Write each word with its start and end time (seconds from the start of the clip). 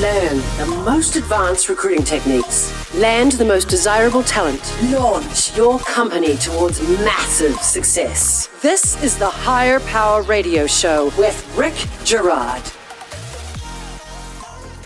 Learn 0.00 0.36
the 0.58 0.82
most 0.84 1.16
advanced 1.16 1.68
recruiting 1.68 2.04
techniques. 2.04 2.94
Land 2.94 3.32
the 3.32 3.44
most 3.44 3.68
desirable 3.68 4.22
talent. 4.22 4.62
Launch 4.92 5.56
your 5.56 5.80
company 5.80 6.36
towards 6.36 6.80
massive 7.00 7.56
success. 7.56 8.48
This 8.62 9.02
is 9.02 9.18
the 9.18 9.28
Hire 9.28 9.80
Power 9.80 10.22
Radio 10.22 10.68
Show 10.68 11.06
with 11.18 11.52
Rick 11.56 11.74
Girard. 12.04 12.62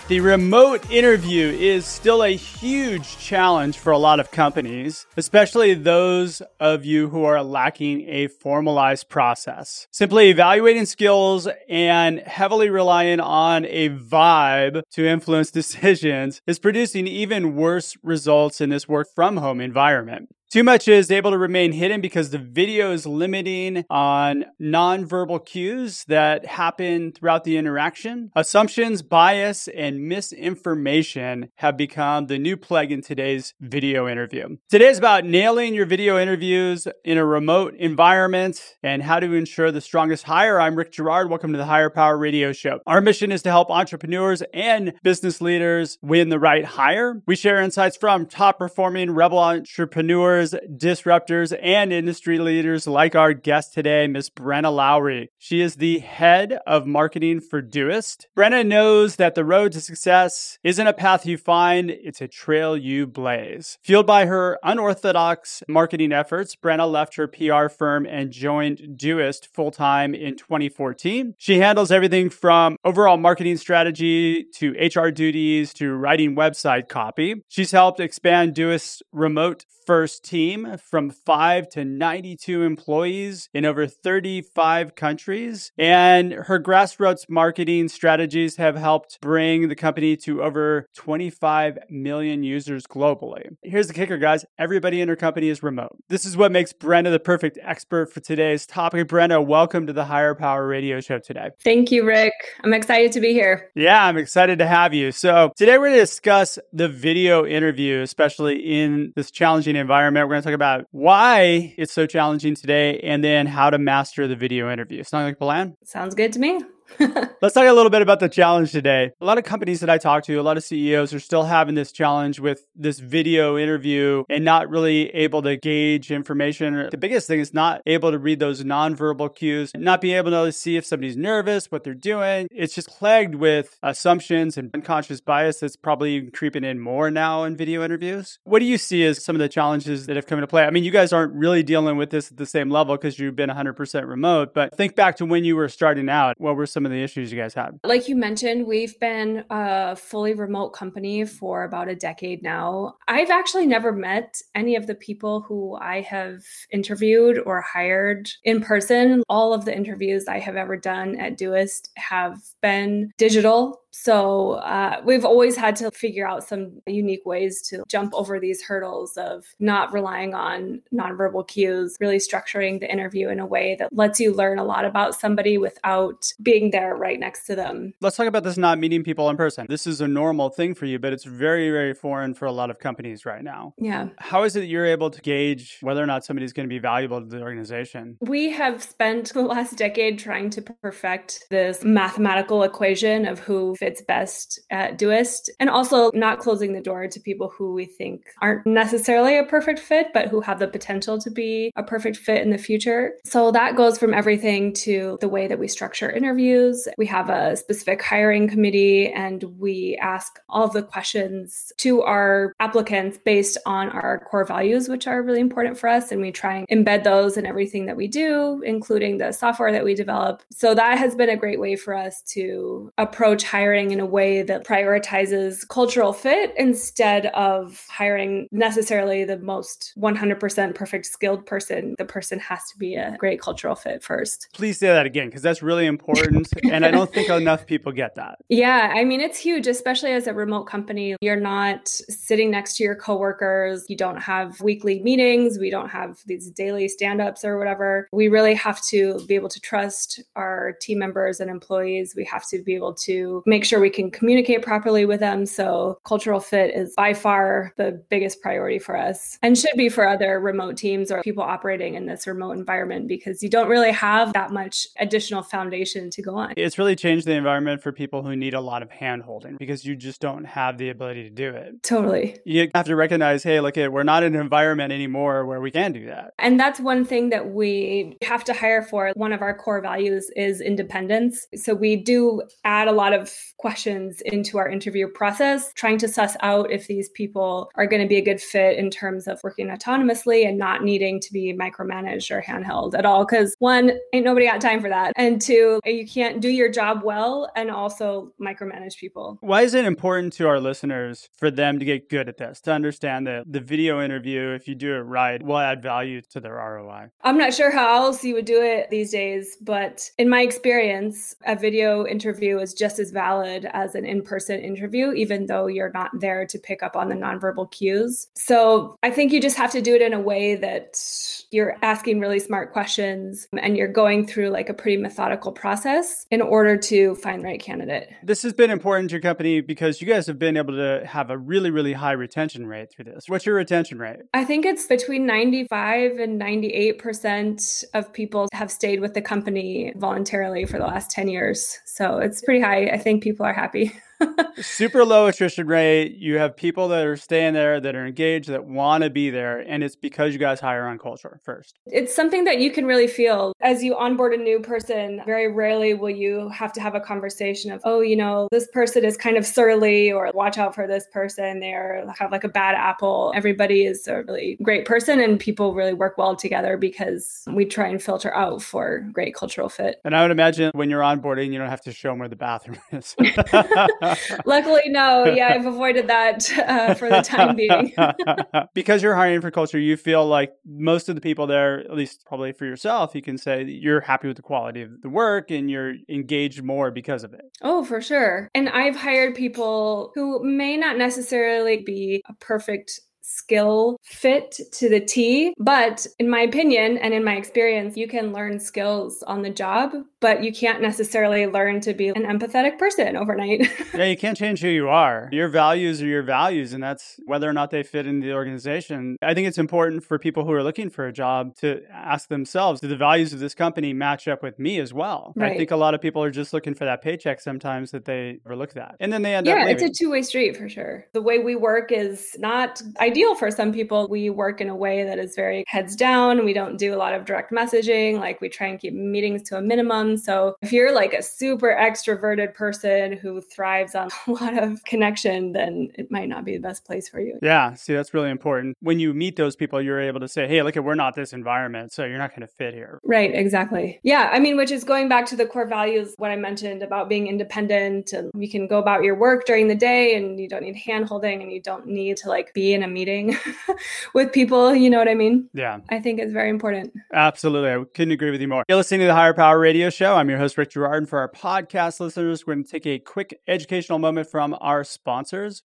The 0.08 0.18
remote 0.18 0.90
interview 0.90 1.46
is 1.46 1.86
still 1.86 2.24
a 2.24 2.34
huge 2.34 3.18
challenge 3.18 3.78
for 3.78 3.92
a 3.92 3.98
lot 3.98 4.18
of 4.18 4.32
companies, 4.32 5.06
especially 5.16 5.74
those 5.74 6.42
of 6.58 6.84
you 6.84 7.08
who 7.08 7.22
are 7.22 7.42
lacking 7.42 8.08
a 8.08 8.26
formalized 8.26 9.08
process. 9.08 9.86
Simply 9.92 10.28
evaluating 10.28 10.86
skills 10.86 11.46
and 11.68 12.18
heavily 12.18 12.68
relying 12.68 13.20
on 13.20 13.64
a 13.66 13.90
vibe 13.90 14.82
to 14.90 15.06
influence 15.06 15.50
decisions 15.52 16.42
is 16.48 16.58
producing 16.58 17.06
even 17.06 17.54
worse 17.54 17.96
results 18.02 18.60
in 18.60 18.70
this 18.70 18.88
work 18.88 19.06
from 19.14 19.36
home 19.36 19.60
environment. 19.60 20.30
Too 20.52 20.62
much 20.62 20.86
is 20.86 21.10
able 21.10 21.30
to 21.30 21.38
remain 21.38 21.72
hidden 21.72 22.02
because 22.02 22.28
the 22.28 22.36
video 22.36 22.92
is 22.92 23.06
limiting 23.06 23.86
on 23.88 24.44
nonverbal 24.60 25.46
cues 25.46 26.04
that 26.08 26.44
happen 26.44 27.12
throughout 27.12 27.44
the 27.44 27.56
interaction. 27.56 28.30
Assumptions, 28.36 29.00
bias, 29.00 29.66
and 29.68 30.06
misinformation 30.06 31.48
have 31.54 31.78
become 31.78 32.26
the 32.26 32.36
new 32.36 32.58
plague 32.58 32.92
in 32.92 33.00
today's 33.00 33.54
video 33.62 34.06
interview. 34.06 34.58
Today 34.68 34.88
is 34.88 34.98
about 34.98 35.24
nailing 35.24 35.72
your 35.72 35.86
video 35.86 36.18
interviews 36.18 36.86
in 37.02 37.16
a 37.16 37.24
remote 37.24 37.72
environment 37.78 38.60
and 38.82 39.02
how 39.02 39.20
to 39.20 39.32
ensure 39.32 39.72
the 39.72 39.80
strongest 39.80 40.24
hire. 40.24 40.60
I'm 40.60 40.74
Rick 40.76 40.92
Girard. 40.92 41.30
Welcome 41.30 41.52
to 41.52 41.58
the 41.58 41.64
Hire 41.64 41.88
Power 41.88 42.18
Radio 42.18 42.52
Show. 42.52 42.80
Our 42.86 43.00
mission 43.00 43.32
is 43.32 43.40
to 43.44 43.50
help 43.50 43.70
entrepreneurs 43.70 44.42
and 44.52 44.92
business 45.02 45.40
leaders 45.40 45.96
win 46.02 46.28
the 46.28 46.38
right 46.38 46.66
hire. 46.66 47.22
We 47.26 47.36
share 47.36 47.62
insights 47.62 47.96
from 47.96 48.26
top 48.26 48.58
performing 48.58 49.12
rebel 49.12 49.38
entrepreneurs 49.38 50.41
disruptors, 50.50 51.56
and 51.62 51.92
industry 51.92 52.38
leaders 52.38 52.86
like 52.86 53.14
our 53.14 53.32
guest 53.32 53.72
today, 53.72 54.06
Miss 54.06 54.28
Brenna 54.28 54.72
Loury. 54.72 55.28
She 55.38 55.60
is 55.60 55.76
the 55.76 56.00
head 56.00 56.58
of 56.66 56.86
marketing 56.86 57.40
for 57.40 57.62
Doist. 57.62 58.26
Brenna 58.36 58.66
knows 58.66 59.16
that 59.16 59.34
the 59.34 59.44
road 59.44 59.72
to 59.72 59.80
success 59.80 60.58
isn't 60.64 60.86
a 60.86 60.92
path 60.92 61.26
you 61.26 61.38
find, 61.38 61.90
it's 61.90 62.20
a 62.20 62.28
trail 62.28 62.76
you 62.76 63.06
blaze. 63.06 63.78
Fueled 63.82 64.06
by 64.06 64.26
her 64.26 64.58
unorthodox 64.62 65.62
marketing 65.68 66.12
efforts, 66.12 66.56
Brenna 66.56 66.90
left 66.90 67.16
her 67.16 67.28
PR 67.28 67.68
firm 67.68 68.06
and 68.06 68.30
joined 68.30 68.96
Doist 68.96 69.48
full 69.54 69.70
time 69.70 70.14
in 70.14 70.36
2014. 70.36 71.34
She 71.38 71.58
handles 71.58 71.90
everything 71.90 72.30
from 72.30 72.76
overall 72.84 73.16
marketing 73.16 73.56
strategy 73.56 74.44
to 74.54 74.72
HR 74.72 75.10
duties 75.10 75.72
to 75.74 75.92
writing 75.92 76.34
website 76.36 76.88
copy. 76.88 77.42
She's 77.48 77.70
helped 77.70 78.00
expand 78.00 78.54
Doist's 78.54 79.02
remote 79.12 79.64
first 79.92 80.24
team 80.24 80.78
from 80.78 81.10
5 81.10 81.68
to 81.68 81.84
92 81.84 82.62
employees 82.62 83.50
in 83.52 83.66
over 83.66 83.86
35 83.86 84.94
countries. 84.94 85.70
And 85.76 86.32
her 86.32 86.58
grassroots 86.58 87.28
marketing 87.28 87.88
strategies 87.88 88.56
have 88.56 88.74
helped 88.74 89.20
bring 89.20 89.68
the 89.68 89.74
company 89.74 90.16
to 90.16 90.42
over 90.42 90.86
25 90.96 91.78
million 91.90 92.42
users 92.42 92.86
globally. 92.86 93.54
Here's 93.62 93.86
the 93.86 93.92
kicker, 93.92 94.16
guys 94.16 94.46
everybody 94.58 95.02
in 95.02 95.10
her 95.10 95.16
company 95.16 95.50
is 95.50 95.62
remote. 95.62 95.98
This 96.08 96.24
is 96.24 96.38
what 96.38 96.52
makes 96.52 96.72
Brenda 96.72 97.10
the 97.10 97.20
perfect 97.20 97.58
expert 97.60 98.10
for 98.10 98.20
today's 98.20 98.64
topic. 98.64 99.08
Brenda, 99.08 99.42
welcome 99.42 99.86
to 99.88 99.92
the 99.92 100.06
Hire 100.06 100.34
Power 100.34 100.66
Radio 100.66 101.02
Show 101.02 101.18
today. 101.18 101.50
Thank 101.62 101.92
you, 101.92 102.06
Rick. 102.06 102.32
I'm 102.64 102.72
excited 102.72 103.12
to 103.12 103.20
be 103.20 103.34
here. 103.34 103.70
Yeah, 103.74 104.02
I'm 104.02 104.16
excited 104.16 104.58
to 104.60 104.66
have 104.66 104.94
you. 104.94 105.12
So, 105.12 105.52
today 105.54 105.76
we're 105.76 105.88
going 105.88 105.98
to 105.98 106.00
discuss 106.00 106.58
the 106.72 106.88
video 106.88 107.44
interview, 107.44 108.00
especially 108.00 108.56
in 108.56 109.12
this 109.16 109.30
challenging 109.30 109.81
environment. 109.82 110.26
We're 110.26 110.34
going 110.34 110.42
to 110.42 110.48
talk 110.48 110.54
about 110.54 110.86
why 110.90 111.74
it's 111.76 111.92
so 111.92 112.06
challenging 112.06 112.54
today 112.54 112.98
and 113.00 113.22
then 113.22 113.46
how 113.46 113.68
to 113.68 113.78
master 113.78 114.26
the 114.26 114.36
video 114.36 114.72
interview. 114.72 115.02
Sound 115.02 115.26
like 115.26 115.34
a 115.34 115.38
plan? 115.38 115.76
Sounds 115.84 116.14
good 116.14 116.32
to 116.32 116.38
me. 116.38 116.58
Let's 117.42 117.54
talk 117.54 117.66
a 117.66 117.72
little 117.72 117.90
bit 117.90 118.02
about 118.02 118.20
the 118.20 118.28
challenge 118.28 118.72
today. 118.72 119.12
A 119.20 119.24
lot 119.24 119.38
of 119.38 119.44
companies 119.44 119.80
that 119.80 119.90
I 119.90 119.98
talk 119.98 120.24
to, 120.24 120.36
a 120.36 120.42
lot 120.42 120.56
of 120.56 120.64
CEOs 120.64 121.12
are 121.14 121.20
still 121.20 121.44
having 121.44 121.74
this 121.74 121.92
challenge 121.92 122.38
with 122.38 122.64
this 122.76 122.98
video 122.98 123.58
interview 123.58 124.24
and 124.28 124.44
not 124.44 124.68
really 124.68 125.08
able 125.10 125.42
to 125.42 125.56
gauge 125.56 126.10
information. 126.10 126.88
The 126.90 126.96
biggest 126.96 127.26
thing 127.26 127.40
is 127.40 127.52
not 127.52 127.82
able 127.86 128.12
to 128.12 128.18
read 128.18 128.38
those 128.38 128.62
nonverbal 128.62 129.34
cues, 129.34 129.72
not 129.74 130.00
being 130.00 130.16
able 130.16 130.30
to 130.30 130.52
see 130.52 130.76
if 130.76 130.86
somebody's 130.86 131.16
nervous, 131.16 131.70
what 131.70 131.84
they're 131.84 131.94
doing. 131.94 132.48
It's 132.50 132.74
just 132.74 132.88
plagued 132.88 133.34
with 133.34 133.78
assumptions 133.82 134.56
and 134.56 134.70
unconscious 134.74 135.20
bias 135.20 135.60
that's 135.60 135.76
probably 135.76 136.30
creeping 136.30 136.64
in 136.64 136.80
more 136.80 137.10
now 137.10 137.44
in 137.44 137.56
video 137.56 137.84
interviews. 137.84 138.38
What 138.44 138.60
do 138.60 138.66
you 138.66 138.78
see 138.78 139.04
as 139.04 139.24
some 139.24 139.36
of 139.36 139.40
the 139.40 139.48
challenges 139.48 140.06
that 140.06 140.16
have 140.16 140.26
come 140.26 140.38
into 140.38 140.46
play? 140.46 140.64
I 140.64 140.70
mean, 140.70 140.84
you 140.84 140.90
guys 140.90 141.12
aren't 141.12 141.34
really 141.34 141.62
dealing 141.62 141.96
with 141.96 142.10
this 142.10 142.30
at 142.30 142.36
the 142.36 142.46
same 142.46 142.70
level 142.70 142.96
because 142.96 143.18
you've 143.18 143.36
been 143.36 143.50
100% 143.50 144.08
remote, 144.08 144.54
but 144.54 144.76
think 144.76 144.94
back 144.94 145.16
to 145.16 145.26
when 145.26 145.44
you 145.44 145.56
were 145.56 145.68
starting 145.68 146.08
out. 146.08 146.34
What 146.38 146.56
were 146.56 146.66
some 146.66 146.81
some 146.82 146.86
of 146.86 146.92
the 146.92 147.02
issues 147.02 147.30
you 147.30 147.38
guys 147.38 147.54
had? 147.54 147.78
Like 147.84 148.08
you 148.08 148.16
mentioned, 148.16 148.66
we've 148.66 148.98
been 148.98 149.44
a 149.50 149.94
fully 149.94 150.34
remote 150.34 150.70
company 150.70 151.24
for 151.24 151.62
about 151.62 151.88
a 151.88 151.94
decade 151.94 152.42
now. 152.42 152.96
I've 153.06 153.30
actually 153.30 153.66
never 153.66 153.92
met 153.92 154.36
any 154.56 154.74
of 154.74 154.88
the 154.88 154.96
people 154.96 155.42
who 155.42 155.76
I 155.76 156.00
have 156.00 156.42
interviewed 156.72 157.38
or 157.46 157.60
hired 157.60 158.28
in 158.42 158.62
person. 158.62 159.22
All 159.28 159.54
of 159.54 159.64
the 159.64 159.76
interviews 159.76 160.26
I 160.26 160.40
have 160.40 160.56
ever 160.56 160.76
done 160.76 161.20
at 161.20 161.38
Doist 161.38 161.90
have 161.96 162.40
been 162.60 163.12
digital 163.16 163.81
so 163.92 164.52
uh, 164.52 165.00
we've 165.04 165.24
always 165.24 165.54
had 165.54 165.76
to 165.76 165.90
figure 165.90 166.26
out 166.26 166.42
some 166.42 166.80
unique 166.86 167.24
ways 167.26 167.60
to 167.68 167.84
jump 167.88 168.14
over 168.14 168.40
these 168.40 168.62
hurdles 168.62 169.16
of 169.18 169.44
not 169.60 169.92
relying 169.92 170.34
on 170.34 170.80
nonverbal 170.92 171.46
cues, 171.46 171.96
really 172.00 172.16
structuring 172.16 172.80
the 172.80 172.90
interview 172.90 173.28
in 173.28 173.38
a 173.38 173.46
way 173.46 173.76
that 173.78 173.94
lets 173.94 174.18
you 174.18 174.32
learn 174.32 174.58
a 174.58 174.64
lot 174.64 174.86
about 174.86 175.14
somebody 175.14 175.58
without 175.58 176.32
being 176.42 176.70
there 176.70 176.96
right 176.96 177.20
next 177.20 177.46
to 177.46 177.54
them. 177.54 177.92
Let's 178.00 178.16
talk 178.16 178.26
about 178.26 178.44
this 178.44 178.56
not 178.56 178.78
meeting 178.78 179.04
people 179.04 179.28
in 179.28 179.36
person. 179.36 179.66
This 179.68 179.86
is 179.86 180.00
a 180.00 180.08
normal 180.08 180.48
thing 180.48 180.74
for 180.74 180.86
you, 180.86 180.98
but 180.98 181.12
it's 181.12 181.24
very, 181.24 181.70
very 181.70 181.92
foreign 181.92 182.32
for 182.32 182.46
a 182.46 182.52
lot 182.52 182.70
of 182.70 182.78
companies 182.78 183.26
right 183.26 183.44
now. 183.44 183.74
Yeah. 183.76 184.08
How 184.18 184.44
is 184.44 184.56
it 184.56 184.64
you're 184.64 184.86
able 184.86 185.10
to 185.10 185.20
gauge 185.20 185.78
whether 185.82 186.02
or 186.02 186.06
not 186.06 186.24
somebody's 186.24 186.54
going 186.54 186.66
to 186.66 186.72
be 186.72 186.78
valuable 186.78 187.20
to 187.20 187.26
the 187.26 187.42
organization? 187.42 188.16
We 188.20 188.50
have 188.52 188.82
spent 188.82 189.32
the 189.34 189.42
last 189.42 189.76
decade 189.76 190.18
trying 190.18 190.48
to 190.50 190.62
perfect 190.62 191.44
this 191.50 191.84
mathematical 191.84 192.62
equation 192.62 193.26
of 193.26 193.38
who 193.38 193.76
fits 193.82 194.00
best 194.00 194.60
at 194.70 194.96
Doist, 194.96 195.50
and 195.58 195.68
also 195.68 196.12
not 196.14 196.38
closing 196.38 196.72
the 196.72 196.80
door 196.80 197.08
to 197.08 197.18
people 197.18 197.48
who 197.48 197.72
we 197.72 197.84
think 197.84 198.26
aren't 198.40 198.64
necessarily 198.64 199.36
a 199.36 199.42
perfect 199.42 199.80
fit, 199.80 200.12
but 200.14 200.28
who 200.28 200.40
have 200.40 200.60
the 200.60 200.68
potential 200.68 201.18
to 201.18 201.30
be 201.32 201.72
a 201.74 201.82
perfect 201.82 202.16
fit 202.16 202.42
in 202.42 202.50
the 202.50 202.58
future. 202.58 203.14
So 203.24 203.50
that 203.50 203.74
goes 203.74 203.98
from 203.98 204.14
everything 204.14 204.72
to 204.74 205.18
the 205.20 205.28
way 205.28 205.48
that 205.48 205.58
we 205.58 205.66
structure 205.66 206.08
interviews. 206.08 206.86
We 206.96 207.06
have 207.06 207.28
a 207.28 207.56
specific 207.56 208.00
hiring 208.00 208.46
committee, 208.46 209.08
and 209.08 209.42
we 209.58 209.98
ask 210.00 210.38
all 210.48 210.68
the 210.68 210.84
questions 210.84 211.72
to 211.78 212.02
our 212.02 212.52
applicants 212.60 213.18
based 213.24 213.58
on 213.66 213.88
our 213.88 214.20
core 214.30 214.44
values, 214.44 214.88
which 214.88 215.08
are 215.08 215.24
really 215.24 215.40
important 215.40 215.76
for 215.76 215.88
us. 215.88 216.12
And 216.12 216.20
we 216.20 216.30
try 216.30 216.54
and 216.54 216.68
embed 216.68 217.02
those 217.02 217.36
in 217.36 217.46
everything 217.46 217.86
that 217.86 217.96
we 217.96 218.06
do, 218.06 218.62
including 218.64 219.18
the 219.18 219.32
software 219.32 219.72
that 219.72 219.84
we 219.84 219.94
develop. 219.94 220.44
So 220.52 220.72
that 220.72 220.98
has 220.98 221.16
been 221.16 221.30
a 221.30 221.36
great 221.36 221.58
way 221.58 221.74
for 221.74 221.94
us 221.94 222.22
to 222.34 222.92
approach 222.96 223.42
hiring 223.42 223.71
hiring 223.72 223.90
in 223.90 224.00
a 224.00 224.06
way 224.06 224.42
that 224.42 224.66
prioritizes 224.66 225.66
cultural 225.66 226.12
fit 226.12 226.52
instead 226.58 227.26
of 227.26 227.86
hiring 227.88 228.46
necessarily 228.52 229.24
the 229.24 229.38
most 229.38 229.94
100% 229.98 230.74
perfect 230.74 231.06
skilled 231.06 231.46
person. 231.46 231.94
The 231.96 232.04
person 232.04 232.38
has 232.40 232.60
to 232.70 232.78
be 232.78 232.96
a 232.96 233.16
great 233.18 233.40
cultural 233.40 233.74
fit 233.74 234.02
first. 234.02 234.48
Please 234.52 234.78
say 234.78 234.88
that 234.88 235.06
again, 235.06 235.28
because 235.28 235.40
that's 235.40 235.62
really 235.62 235.86
important. 235.86 236.48
and 236.70 236.84
I 236.84 236.90
don't 236.90 237.10
think 237.10 237.28
enough 237.42 237.64
people 237.66 237.92
get 237.92 238.14
that. 238.16 238.40
Yeah. 238.50 238.92
I 238.94 239.04
mean, 239.04 239.22
it's 239.22 239.38
huge, 239.38 239.66
especially 239.66 240.12
as 240.12 240.26
a 240.26 240.34
remote 240.34 240.64
company. 240.64 241.16
You're 241.22 241.40
not 241.40 241.88
sitting 241.88 242.50
next 242.50 242.76
to 242.76 242.84
your 242.84 242.94
coworkers. 242.94 243.86
You 243.88 243.96
don't 243.96 244.20
have 244.20 244.60
weekly 244.60 245.02
meetings. 245.02 245.58
We 245.58 245.70
don't 245.70 245.88
have 245.88 246.20
these 246.26 246.50
daily 246.50 246.88
stand 246.88 247.22
ups 247.22 247.42
or 247.42 247.56
whatever. 247.56 248.06
We 248.12 248.28
really 248.28 248.54
have 248.54 248.84
to 248.88 249.24
be 249.26 249.34
able 249.34 249.48
to 249.48 249.60
trust 249.60 250.20
our 250.36 250.72
team 250.82 250.98
members 250.98 251.40
and 251.40 251.50
employees. 251.50 252.12
We 252.14 252.26
have 252.26 252.46
to 252.48 252.62
be 252.62 252.74
able 252.74 252.92
to 253.06 253.42
make 253.46 253.61
make 253.62 253.68
sure 253.68 253.78
we 253.78 253.90
can 253.90 254.10
communicate 254.10 254.60
properly 254.60 255.04
with 255.04 255.20
them. 255.20 255.46
So, 255.46 256.00
cultural 256.04 256.40
fit 256.40 256.74
is 256.74 256.94
by 256.96 257.14
far 257.14 257.72
the 257.76 257.92
biggest 258.10 258.42
priority 258.42 258.80
for 258.80 258.96
us 258.96 259.38
and 259.40 259.56
should 259.56 259.76
be 259.76 259.88
for 259.88 260.08
other 260.08 260.40
remote 260.40 260.76
teams 260.76 261.12
or 261.12 261.22
people 261.22 261.44
operating 261.44 261.94
in 261.94 262.06
this 262.06 262.26
remote 262.26 262.56
environment 262.56 263.06
because 263.06 263.40
you 263.40 263.48
don't 263.48 263.68
really 263.68 263.92
have 263.92 264.32
that 264.32 264.50
much 264.50 264.88
additional 264.98 265.44
foundation 265.44 266.10
to 266.10 266.22
go 266.22 266.34
on. 266.34 266.54
It's 266.56 266.76
really 266.76 266.96
changed 266.96 267.24
the 267.24 267.34
environment 267.34 267.84
for 267.84 267.92
people 267.92 268.24
who 268.24 268.34
need 268.34 268.52
a 268.52 268.60
lot 268.60 268.82
of 268.82 268.90
hand 268.90 269.22
holding 269.22 269.58
because 269.58 269.84
you 269.84 269.94
just 269.94 270.20
don't 270.20 270.44
have 270.44 270.76
the 270.76 270.88
ability 270.88 271.22
to 271.22 271.30
do 271.30 271.50
it. 271.50 271.84
Totally. 271.84 272.38
You 272.44 272.68
have 272.74 272.86
to 272.86 272.96
recognize, 272.96 273.44
hey, 273.44 273.60
look, 273.60 273.76
we're 273.76 274.02
not 274.02 274.24
in 274.24 274.34
an 274.34 274.40
environment 274.40 274.92
anymore 274.92 275.46
where 275.46 275.60
we 275.60 275.70
can 275.70 275.92
do 275.92 276.06
that. 276.06 276.34
And 276.40 276.58
that's 276.58 276.80
one 276.80 277.04
thing 277.04 277.30
that 277.30 277.50
we 277.50 278.16
have 278.24 278.42
to 278.44 278.54
hire 278.54 278.82
for. 278.82 279.12
One 279.14 279.32
of 279.32 279.40
our 279.40 279.56
core 279.56 279.80
values 279.80 280.32
is 280.34 280.60
independence. 280.60 281.46
So 281.54 281.74
we 281.74 281.94
do 281.94 282.42
add 282.64 282.88
a 282.88 282.92
lot 282.92 283.12
of 283.12 283.30
questions 283.58 284.20
into 284.22 284.58
our 284.58 284.68
interview 284.68 285.06
process, 285.08 285.72
trying 285.74 285.98
to 285.98 286.08
suss 286.08 286.36
out 286.40 286.70
if 286.70 286.86
these 286.86 287.08
people 287.10 287.70
are 287.76 287.86
going 287.86 288.02
to 288.02 288.08
be 288.08 288.16
a 288.16 288.24
good 288.24 288.40
fit 288.40 288.76
in 288.76 288.90
terms 288.90 289.26
of 289.28 289.40
working 289.44 289.68
autonomously 289.68 290.46
and 290.46 290.58
not 290.58 290.82
needing 290.82 291.20
to 291.20 291.32
be 291.32 291.56
micromanaged 291.56 292.30
or 292.30 292.42
handheld 292.42 292.94
at 292.94 293.06
all. 293.06 293.24
Because 293.24 293.54
one, 293.58 293.92
ain't 294.12 294.24
nobody 294.24 294.46
got 294.46 294.60
time 294.60 294.80
for 294.80 294.88
that. 294.88 295.12
And 295.16 295.40
two, 295.40 295.80
you 295.84 296.06
can't 296.06 296.40
do 296.40 296.48
your 296.48 296.70
job 296.70 297.02
well 297.04 297.50
and 297.56 297.70
also 297.70 298.32
micromanage 298.40 298.96
people. 298.96 299.38
Why 299.40 299.62
is 299.62 299.74
it 299.74 299.84
important 299.84 300.32
to 300.34 300.48
our 300.48 300.60
listeners 300.60 301.28
for 301.36 301.50
them 301.50 301.78
to 301.78 301.84
get 301.84 302.08
good 302.08 302.28
at 302.28 302.38
this, 302.38 302.60
to 302.62 302.72
understand 302.72 303.26
that 303.26 303.44
the 303.46 303.60
video 303.60 304.02
interview, 304.02 304.50
if 304.50 304.66
you 304.66 304.74
do 304.74 304.94
it 304.94 305.00
right, 305.00 305.42
will 305.42 305.58
add 305.58 305.82
value 305.82 306.20
to 306.30 306.40
their 306.40 306.54
ROI? 306.54 307.08
I'm 307.22 307.38
not 307.38 307.54
sure 307.54 307.70
how 307.70 308.04
else 308.04 308.24
you 308.24 308.34
would 308.34 308.44
do 308.44 308.60
it 308.62 308.90
these 308.90 309.12
days, 309.12 309.56
but 309.60 310.08
in 310.18 310.28
my 310.28 310.42
experience, 310.42 311.34
a 311.46 311.56
video 311.56 312.06
interview 312.06 312.58
is 312.58 312.74
just 312.74 312.98
as 312.98 313.10
valid 313.10 313.41
as 313.44 313.94
an 313.94 314.04
in 314.04 314.22
person 314.22 314.60
interview, 314.60 315.12
even 315.12 315.46
though 315.46 315.66
you're 315.66 315.92
not 315.92 316.10
there 316.18 316.46
to 316.46 316.58
pick 316.58 316.82
up 316.82 316.96
on 316.96 317.08
the 317.08 317.14
nonverbal 317.14 317.70
cues. 317.70 318.28
So 318.34 318.96
I 319.02 319.10
think 319.10 319.32
you 319.32 319.40
just 319.40 319.56
have 319.56 319.72
to 319.72 319.82
do 319.82 319.94
it 319.94 320.02
in 320.02 320.12
a 320.12 320.20
way 320.20 320.54
that 320.56 321.41
you're 321.52 321.76
asking 321.82 322.20
really 322.20 322.38
smart 322.38 322.72
questions 322.72 323.46
and 323.60 323.76
you're 323.76 323.88
going 323.88 324.26
through 324.26 324.48
like 324.48 324.68
a 324.68 324.74
pretty 324.74 324.96
methodical 324.96 325.52
process 325.52 326.26
in 326.30 326.40
order 326.40 326.76
to 326.76 327.14
find 327.16 327.42
the 327.42 327.46
right 327.46 327.60
candidate. 327.60 328.08
This 328.22 328.42
has 328.42 328.52
been 328.52 328.70
important 328.70 329.10
to 329.10 329.14
your 329.14 329.22
company 329.22 329.60
because 329.60 330.00
you 330.00 330.06
guys 330.06 330.26
have 330.26 330.38
been 330.38 330.56
able 330.56 330.74
to 330.74 331.06
have 331.06 331.30
a 331.30 331.36
really, 331.36 331.70
really 331.70 331.92
high 331.92 332.12
retention 332.12 332.66
rate 332.66 332.90
through 332.90 333.04
this. 333.06 333.28
What's 333.28 333.46
your 333.46 333.56
retention 333.56 333.98
rate? 333.98 334.20
I 334.32 334.44
think 334.44 334.64
it's 334.64 334.86
between 334.86 335.26
95 335.26 336.18
and 336.18 336.40
98% 336.40 337.84
of 337.94 338.12
people 338.12 338.48
have 338.52 338.70
stayed 338.70 339.00
with 339.00 339.14
the 339.14 339.22
company 339.22 339.92
voluntarily 339.96 340.64
for 340.64 340.78
the 340.78 340.86
last 340.86 341.10
10 341.10 341.28
years. 341.28 341.78
So 341.84 342.18
it's 342.18 342.42
pretty 342.42 342.60
high. 342.60 342.86
I 342.86 342.98
think 342.98 343.22
people 343.22 343.44
are 343.44 343.52
happy. 343.52 343.92
super 344.56 345.04
low 345.04 345.26
attrition 345.26 345.66
rate. 345.66 346.16
You 346.16 346.38
have 346.38 346.56
people 346.56 346.88
that 346.88 347.04
are 347.06 347.16
staying 347.16 347.54
there, 347.54 347.80
that 347.80 347.94
are 347.94 348.06
engaged, 348.06 348.48
that 348.48 348.64
want 348.64 349.04
to 349.04 349.10
be 349.10 349.30
there. 349.30 349.60
And 349.60 349.82
it's 349.82 349.96
because 349.96 350.32
you 350.32 350.38
guys 350.38 350.60
hire 350.60 350.86
on 350.86 350.98
culture 350.98 351.40
first. 351.44 351.78
It's 351.86 352.14
something 352.14 352.44
that 352.44 352.58
you 352.58 352.70
can 352.70 352.86
really 352.86 353.06
feel 353.06 353.52
as 353.60 353.82
you 353.82 353.96
onboard 353.96 354.34
a 354.34 354.36
new 354.36 354.60
person. 354.60 355.22
Very 355.26 355.52
rarely 355.52 355.94
will 355.94 356.10
you 356.10 356.48
have 356.50 356.72
to 356.74 356.80
have 356.80 356.94
a 356.94 357.00
conversation 357.00 357.70
of, 357.72 357.80
oh, 357.84 358.00
you 358.00 358.16
know, 358.16 358.48
this 358.50 358.68
person 358.68 359.04
is 359.04 359.16
kind 359.16 359.36
of 359.36 359.46
surly 359.46 360.12
or 360.12 360.30
watch 360.34 360.58
out 360.58 360.74
for 360.74 360.86
this 360.86 361.06
person. 361.12 361.60
They're 361.60 362.04
kind 362.18 362.26
of 362.26 362.32
like 362.32 362.44
a 362.44 362.48
bad 362.48 362.74
apple. 362.74 363.32
Everybody 363.34 363.84
is 363.84 364.06
a 364.06 364.22
really 364.22 364.58
great 364.62 364.84
person 364.84 365.20
and 365.20 365.38
people 365.38 365.74
really 365.74 365.94
work 365.94 366.18
well 366.18 366.36
together 366.36 366.76
because 366.76 367.44
we 367.48 367.64
try 367.64 367.88
and 367.88 368.02
filter 368.02 368.34
out 368.34 368.62
for 368.62 369.00
great 369.12 369.34
cultural 369.34 369.68
fit. 369.68 370.00
And 370.04 370.16
I 370.16 370.22
would 370.22 370.30
imagine 370.30 370.70
when 370.74 370.90
you're 370.90 371.02
onboarding, 371.02 371.52
you 371.52 371.58
don't 371.58 371.68
have 371.68 371.82
to 371.82 371.92
show 371.92 372.10
them 372.10 372.18
where 372.18 372.28
the 372.28 372.36
bathroom 372.36 372.78
is. 372.92 373.16
Luckily, 374.46 374.82
no. 374.86 375.24
Yeah, 375.24 375.48
I've 375.48 375.66
avoided 375.66 376.08
that 376.08 376.50
uh, 376.58 376.94
for 376.94 377.08
the 377.08 377.22
time 377.22 377.56
being. 377.62 377.92
because 378.74 379.02
you're 379.02 379.14
hiring 379.14 379.40
for 379.40 379.50
culture, 379.50 379.78
you 379.78 379.96
feel 379.96 380.26
like 380.26 380.52
most 380.66 381.08
of 381.08 381.14
the 381.14 381.20
people 381.20 381.46
there, 381.46 381.80
at 381.80 381.94
least 381.94 382.24
probably 382.26 382.52
for 382.52 382.64
yourself, 382.64 383.14
you 383.14 383.22
can 383.22 383.38
say 383.38 383.64
you're 383.64 384.00
happy 384.00 384.28
with 384.28 384.36
the 384.36 384.42
quality 384.42 384.82
of 384.82 385.00
the 385.02 385.08
work 385.08 385.50
and 385.50 385.70
you're 385.70 385.94
engaged 386.08 386.62
more 386.62 386.90
because 386.90 387.24
of 387.24 387.32
it. 387.34 387.42
Oh, 387.62 387.84
for 387.84 388.00
sure. 388.00 388.48
And 388.54 388.68
I've 388.68 388.96
hired 388.96 389.34
people 389.34 390.12
who 390.14 390.42
may 390.42 390.76
not 390.76 390.96
necessarily 390.96 391.82
be 391.82 392.22
a 392.28 392.34
perfect 392.34 393.00
skill 393.22 393.96
fit 394.02 394.60
to 394.72 394.88
the 394.88 395.00
T. 395.00 395.54
But 395.58 396.06
in 396.18 396.28
my 396.28 396.40
opinion 396.40 396.98
and 396.98 397.14
in 397.14 397.24
my 397.24 397.36
experience, 397.36 397.96
you 397.96 398.08
can 398.08 398.32
learn 398.32 398.60
skills 398.60 399.22
on 399.26 399.42
the 399.42 399.50
job, 399.50 399.92
but 400.20 400.42
you 400.42 400.52
can't 400.52 400.82
necessarily 400.82 401.46
learn 401.46 401.80
to 401.80 401.94
be 401.94 402.08
an 402.08 402.24
empathetic 402.24 402.78
person 402.78 403.16
overnight. 403.16 403.70
yeah, 403.94 404.04
you 404.04 404.16
can't 404.16 404.36
change 404.36 404.60
who 404.60 404.68
you 404.68 404.88
are. 404.88 405.28
Your 405.32 405.48
values 405.48 406.02
are 406.02 406.06
your 406.06 406.22
values, 406.22 406.72
and 406.72 406.82
that's 406.82 407.18
whether 407.26 407.48
or 407.48 407.52
not 407.52 407.70
they 407.70 407.82
fit 407.82 408.06
in 408.06 408.20
the 408.20 408.32
organization. 408.32 409.16
I 409.22 409.34
think 409.34 409.48
it's 409.48 409.58
important 409.58 410.04
for 410.04 410.18
people 410.18 410.44
who 410.44 410.52
are 410.52 410.62
looking 410.62 410.90
for 410.90 411.06
a 411.06 411.12
job 411.12 411.56
to 411.56 411.82
ask 411.90 412.28
themselves, 412.28 412.80
do 412.80 412.88
the 412.88 412.96
values 412.96 413.32
of 413.32 413.40
this 413.40 413.54
company 413.54 413.92
match 413.92 414.28
up 414.28 414.42
with 414.42 414.58
me 414.58 414.78
as 414.80 414.92
well? 414.92 415.32
Right. 415.36 415.52
I 415.52 415.56
think 415.56 415.70
a 415.70 415.76
lot 415.76 415.94
of 415.94 416.00
people 416.00 416.22
are 416.22 416.30
just 416.30 416.52
looking 416.52 416.74
for 416.74 416.84
that 416.84 417.02
paycheck 417.02 417.40
sometimes 417.40 417.90
that 417.92 418.04
they 418.04 418.40
overlook 418.46 418.72
that. 418.74 418.96
And 419.00 419.12
then 419.12 419.22
they 419.22 419.34
end 419.34 419.46
yeah, 419.46 419.54
up. 419.54 419.58
Yeah, 419.60 419.68
it's 419.68 419.82
a 419.82 419.90
two 419.90 420.10
way 420.10 420.22
street 420.22 420.56
for 420.56 420.68
sure. 420.68 421.06
The 421.12 421.22
way 421.22 421.38
we 421.38 421.56
work 421.56 421.92
is 421.92 422.36
not 422.38 422.82
ideal 423.12 423.34
for 423.34 423.50
some 423.50 423.72
people. 423.72 424.08
We 424.08 424.30
work 424.30 424.60
in 424.62 424.70
a 424.70 424.74
way 424.74 425.04
that 425.04 425.18
is 425.18 425.34
very 425.36 425.64
heads 425.66 425.94
down. 425.94 426.44
We 426.46 426.54
don't 426.54 426.78
do 426.78 426.94
a 426.94 426.96
lot 426.96 427.12
of 427.12 427.26
direct 427.26 427.52
messaging. 427.52 428.18
Like 428.18 428.40
we 428.40 428.48
try 428.48 428.68
and 428.68 428.80
keep 428.80 428.94
meetings 428.94 429.42
to 429.50 429.58
a 429.58 429.60
minimum. 429.60 430.16
So 430.16 430.56
if 430.62 430.72
you're 430.72 430.94
like 430.94 431.12
a 431.12 431.22
super 431.22 431.76
extroverted 431.78 432.54
person 432.54 433.12
who 433.12 433.42
thrives 433.42 433.94
on 433.94 434.08
a 434.26 434.30
lot 434.30 434.56
of 434.56 434.82
connection, 434.84 435.52
then 435.52 435.90
it 435.96 436.10
might 436.10 436.28
not 436.28 436.44
be 436.46 436.54
the 436.54 436.62
best 436.62 436.86
place 436.86 437.06
for 437.08 437.20
you. 437.20 437.38
Yeah. 437.42 437.74
See, 437.74 437.92
that's 437.92 438.14
really 438.14 438.30
important. 438.30 438.78
When 438.80 438.98
you 438.98 439.12
meet 439.12 439.36
those 439.36 439.56
people, 439.56 439.82
you're 439.82 440.00
able 440.00 440.20
to 440.20 440.28
say, 440.28 440.48
hey, 440.48 440.62
look, 440.62 440.76
we're 440.76 440.94
not 440.94 441.14
this 441.14 441.34
environment. 441.34 441.92
So 441.92 442.04
you're 442.04 442.18
not 442.18 442.30
going 442.30 442.40
to 442.40 442.46
fit 442.46 442.72
here. 442.72 442.98
Right. 443.04 443.34
Exactly. 443.34 444.00
Yeah. 444.02 444.30
I 444.32 444.38
mean, 444.38 444.56
which 444.56 444.70
is 444.70 444.84
going 444.84 445.10
back 445.10 445.26
to 445.26 445.36
the 445.36 445.44
core 445.44 445.66
values, 445.66 446.14
what 446.16 446.30
I 446.30 446.36
mentioned 446.36 446.82
about 446.82 447.10
being 447.10 447.26
independent 447.26 448.14
and 448.14 448.30
you 448.34 448.48
can 448.48 448.66
go 448.66 448.78
about 448.78 449.02
your 449.02 449.14
work 449.14 449.44
during 449.44 449.68
the 449.68 449.74
day 449.74 450.16
and 450.16 450.40
you 450.40 450.48
don't 450.48 450.62
need 450.62 450.76
hand 450.76 451.06
holding 451.06 451.42
and 451.42 451.52
you 451.52 451.60
don't 451.60 451.86
need 451.86 452.16
to 452.16 452.28
like 452.28 452.54
be 452.54 452.72
in 452.72 452.82
a 452.82 452.88
meeting 452.88 453.01
with 454.14 454.32
people. 454.32 454.74
You 454.74 454.90
know 454.90 454.98
what 454.98 455.08
I 455.08 455.14
mean? 455.14 455.48
Yeah. 455.52 455.78
I 455.88 456.00
think 456.00 456.20
it's 456.20 456.32
very 456.32 456.50
important. 456.50 456.92
Absolutely. 457.12 457.70
I 457.70 457.84
couldn't 457.94 458.12
agree 458.12 458.30
with 458.30 458.40
you 458.40 458.48
more. 458.48 458.64
You're 458.68 458.76
listening 458.76 459.00
to 459.00 459.06
the 459.06 459.14
Hire 459.14 459.34
Power 459.34 459.58
Radio 459.58 459.90
Show. 459.90 460.14
I'm 460.14 460.28
your 460.28 460.38
host, 460.38 460.56
Rick 460.58 460.70
Girard. 460.70 460.98
And 460.98 461.08
for 461.08 461.18
our 461.18 461.30
podcast 461.30 462.00
listeners, 462.00 462.46
we're 462.46 462.54
going 462.54 462.64
to 462.64 462.70
take 462.70 462.86
a 462.86 462.98
quick 462.98 463.40
educational 463.48 463.98
moment 463.98 464.30
from 464.30 464.56
our 464.60 464.84
sponsors. 464.84 465.62